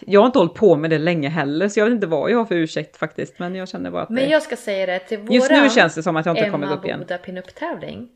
[0.00, 2.38] Jag har inte hållit på med det länge heller, så jag vet inte vad jag
[2.38, 3.38] har för ursäkt faktiskt.
[3.38, 5.94] Men jag känner bara att Men jag ska säga det till våran Just nu känns
[5.94, 6.98] det som att jag inte kommer Emma upp igen.
[7.00, 8.08] Boda pinup-tävling.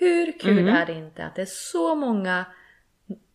[0.00, 0.68] Hur kul Mhm.
[0.74, 2.44] är det inte att det är så många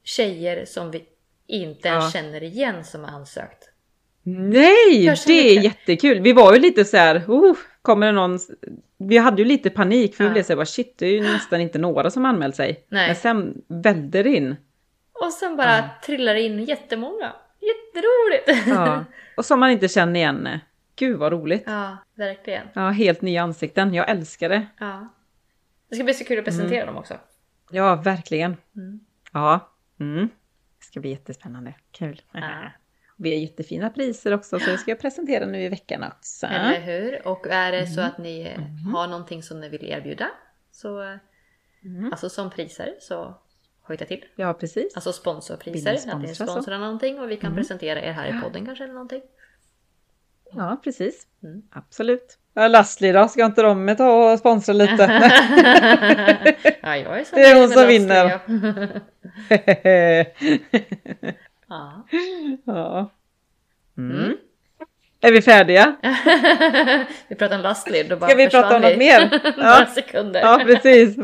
[0.04, 1.04] tjejer som vi
[1.48, 2.22] inte ens Ja.
[2.22, 3.70] känner igen som har ansökt?
[4.24, 6.20] Nej, det är jättekul.
[6.22, 8.40] Vi var ju lite så här, oh, kommer det någon...
[8.98, 10.34] Vi hade ju lite panik för vi Ja.
[10.34, 12.86] blev så här, bara, shit, det är ju nästan inte några som anmält sig.
[12.90, 13.08] Nej.
[13.08, 14.56] Men sen välde det in.
[15.14, 15.84] Och sen bara Ja.
[16.06, 17.34] trillar in jättemånga.
[17.60, 18.68] Jätteroligt!
[18.68, 19.06] Ja.
[19.38, 20.50] Och som man inte känner igen.
[20.96, 21.64] Gud vad roligt.
[21.66, 22.68] ja verkligen.
[22.74, 23.94] Ja, helt nya ansikten.
[23.94, 24.66] Jag älskar det.
[24.80, 25.08] Ja.
[25.90, 27.18] Det ska bli så kul att presentera dem också.
[27.72, 28.58] Ja, verkligen.
[28.76, 29.00] Mm.
[29.34, 29.72] Ja.
[30.00, 30.30] Mm.
[30.80, 31.74] Det ska bli jättespännande.
[31.92, 32.22] Kul.
[32.32, 32.72] Ja.
[33.18, 36.46] Vi har jättefina priser också så det ska jag presentera nu i veckan också.
[36.48, 37.28] Eller hur?
[37.28, 38.86] Och är det så att ni Mm.
[38.94, 40.30] har någonting som ni vill erbjuda,
[40.72, 41.00] så,
[41.84, 42.12] Mm.
[42.12, 43.36] alltså som priser, så
[43.82, 44.26] hojta till.
[44.36, 44.96] Ja, precis.
[44.96, 47.58] Alltså sponsorpriser, ni att ni sponsrar någonting och vi kan Mm.
[47.58, 49.22] presentera er här i podden kanske eller någonting.
[50.52, 51.28] Ja, precis.
[51.44, 51.62] Mm.
[51.72, 52.38] Absolut.
[52.58, 52.68] Ja,
[53.14, 53.28] då?
[53.28, 55.04] Ska inte de ta och sponsra lite?
[56.82, 58.26] ja, jag är så Det är hon som vinner.
[61.70, 62.04] ja.
[62.66, 63.12] ja.
[63.98, 64.18] Mm.
[64.24, 64.38] Mm.
[65.22, 65.96] Är vi färdiga?
[67.28, 69.30] vi pratar om Lastly, då bara Ska vi prata om något mer?
[69.58, 70.42] Några Ja, sekunder.
[70.42, 71.18] ja precis.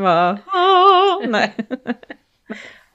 [1.28, 1.54] Nej.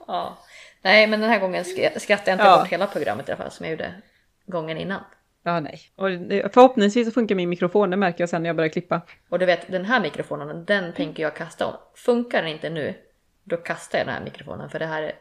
[0.06, 0.38] Ja.
[0.82, 2.58] Nej, men den här gången sk- skrattade jag inte Ja.
[2.58, 3.90] bort hela programmet i alla fall som jag gjorde
[4.46, 5.00] gången innan.
[5.46, 5.80] Ja, nej.
[5.96, 6.08] Och
[6.54, 9.00] förhoppningsvis så funkar min mikrofon, det märker jag sen när jag börjar klippa.
[9.28, 11.74] Och du vet, den här mikrofonen, den tänker jag kasta om.
[11.94, 12.94] Funkar den inte nu,
[13.44, 15.12] då kastar jag den här mikrofonen för det här är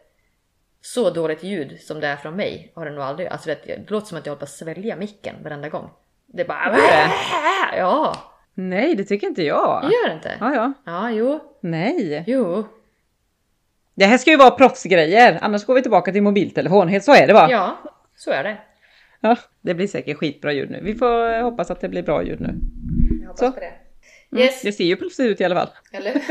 [0.82, 3.28] så dåligt ljud som det är från mig har det nog aldrig.
[3.28, 5.90] Alltså vet, det låter som att jag håller på att svälja micken varenda gång.
[6.26, 6.78] Det är bara...
[7.78, 8.16] Ja,
[8.54, 9.84] Nej, det tycker inte jag.
[9.84, 10.38] gör det inte?
[10.40, 10.74] Ja, ja.
[10.86, 12.24] Ja, jo, Nej.
[12.28, 12.64] jo,
[13.94, 16.88] Det här ska ju vara proffsgrejer, annars går vi tillbaka till mobiltelefon.
[16.88, 17.52] Helt så är det bara.
[17.52, 17.78] ja,
[18.16, 18.58] så är det.
[19.30, 20.80] Ja, det blir säkert skitbra ljud nu.
[20.84, 22.56] Vi får eh, hoppas att det blir bra ljud nu.
[23.22, 23.52] Jag hoppas Så.
[23.52, 23.66] på det.
[24.32, 25.70] Mm, Yes, Det ser ju plötsligt ut i alla fall.
[25.92, 26.14] eller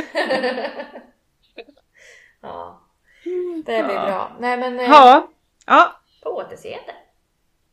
[2.43, 2.81] Ja,
[3.67, 4.37] det blir bra.
[4.41, 5.29] Nej men, eh, Ja,
[5.67, 6.93] ja, på återseende.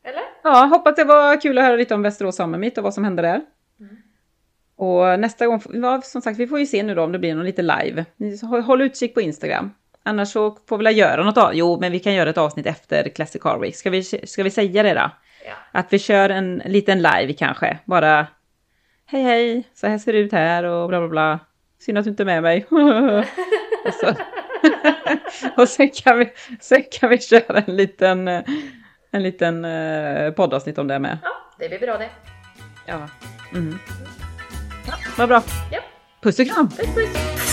[0.04, 0.22] Eller?
[0.44, 3.04] ja, hoppas det var kul att höra lite om Västerås Summer Meet och vad som
[3.04, 3.42] hände där.
[3.80, 3.98] Mm.
[4.76, 7.36] Och nästa gång, ja, som sagt, vi får ju se nu då om det blir
[7.36, 8.06] någon lite live.
[8.66, 9.72] Håll utkik på Instagram.
[10.04, 12.66] Annars så får vi väl göra något av, jo men vi kan göra ett avsnitt
[12.66, 13.76] efter Classic Car Week.
[13.76, 15.10] Ska vi, ska vi säga det då?
[15.46, 15.54] Ja.
[15.72, 18.28] Att vi kör en liten live kanske, bara
[19.06, 21.40] hej hej, så här ser det ut här och bla bla bla.
[21.80, 22.66] Synd att du inte är med mig.
[23.86, 24.14] och, så.
[25.62, 28.28] och sen, kan vi, sen kan vi köra en liten,
[29.12, 31.18] en liten eh, poddavsnitt om det med.
[31.24, 32.10] ja, det blir bra det.
[32.86, 33.10] Ja.
[33.54, 33.80] Mm.
[34.88, 35.44] ja vad bra.
[35.72, 35.80] Ja,
[36.22, 36.70] Puss och kram!
[36.70, 37.51] puss puss!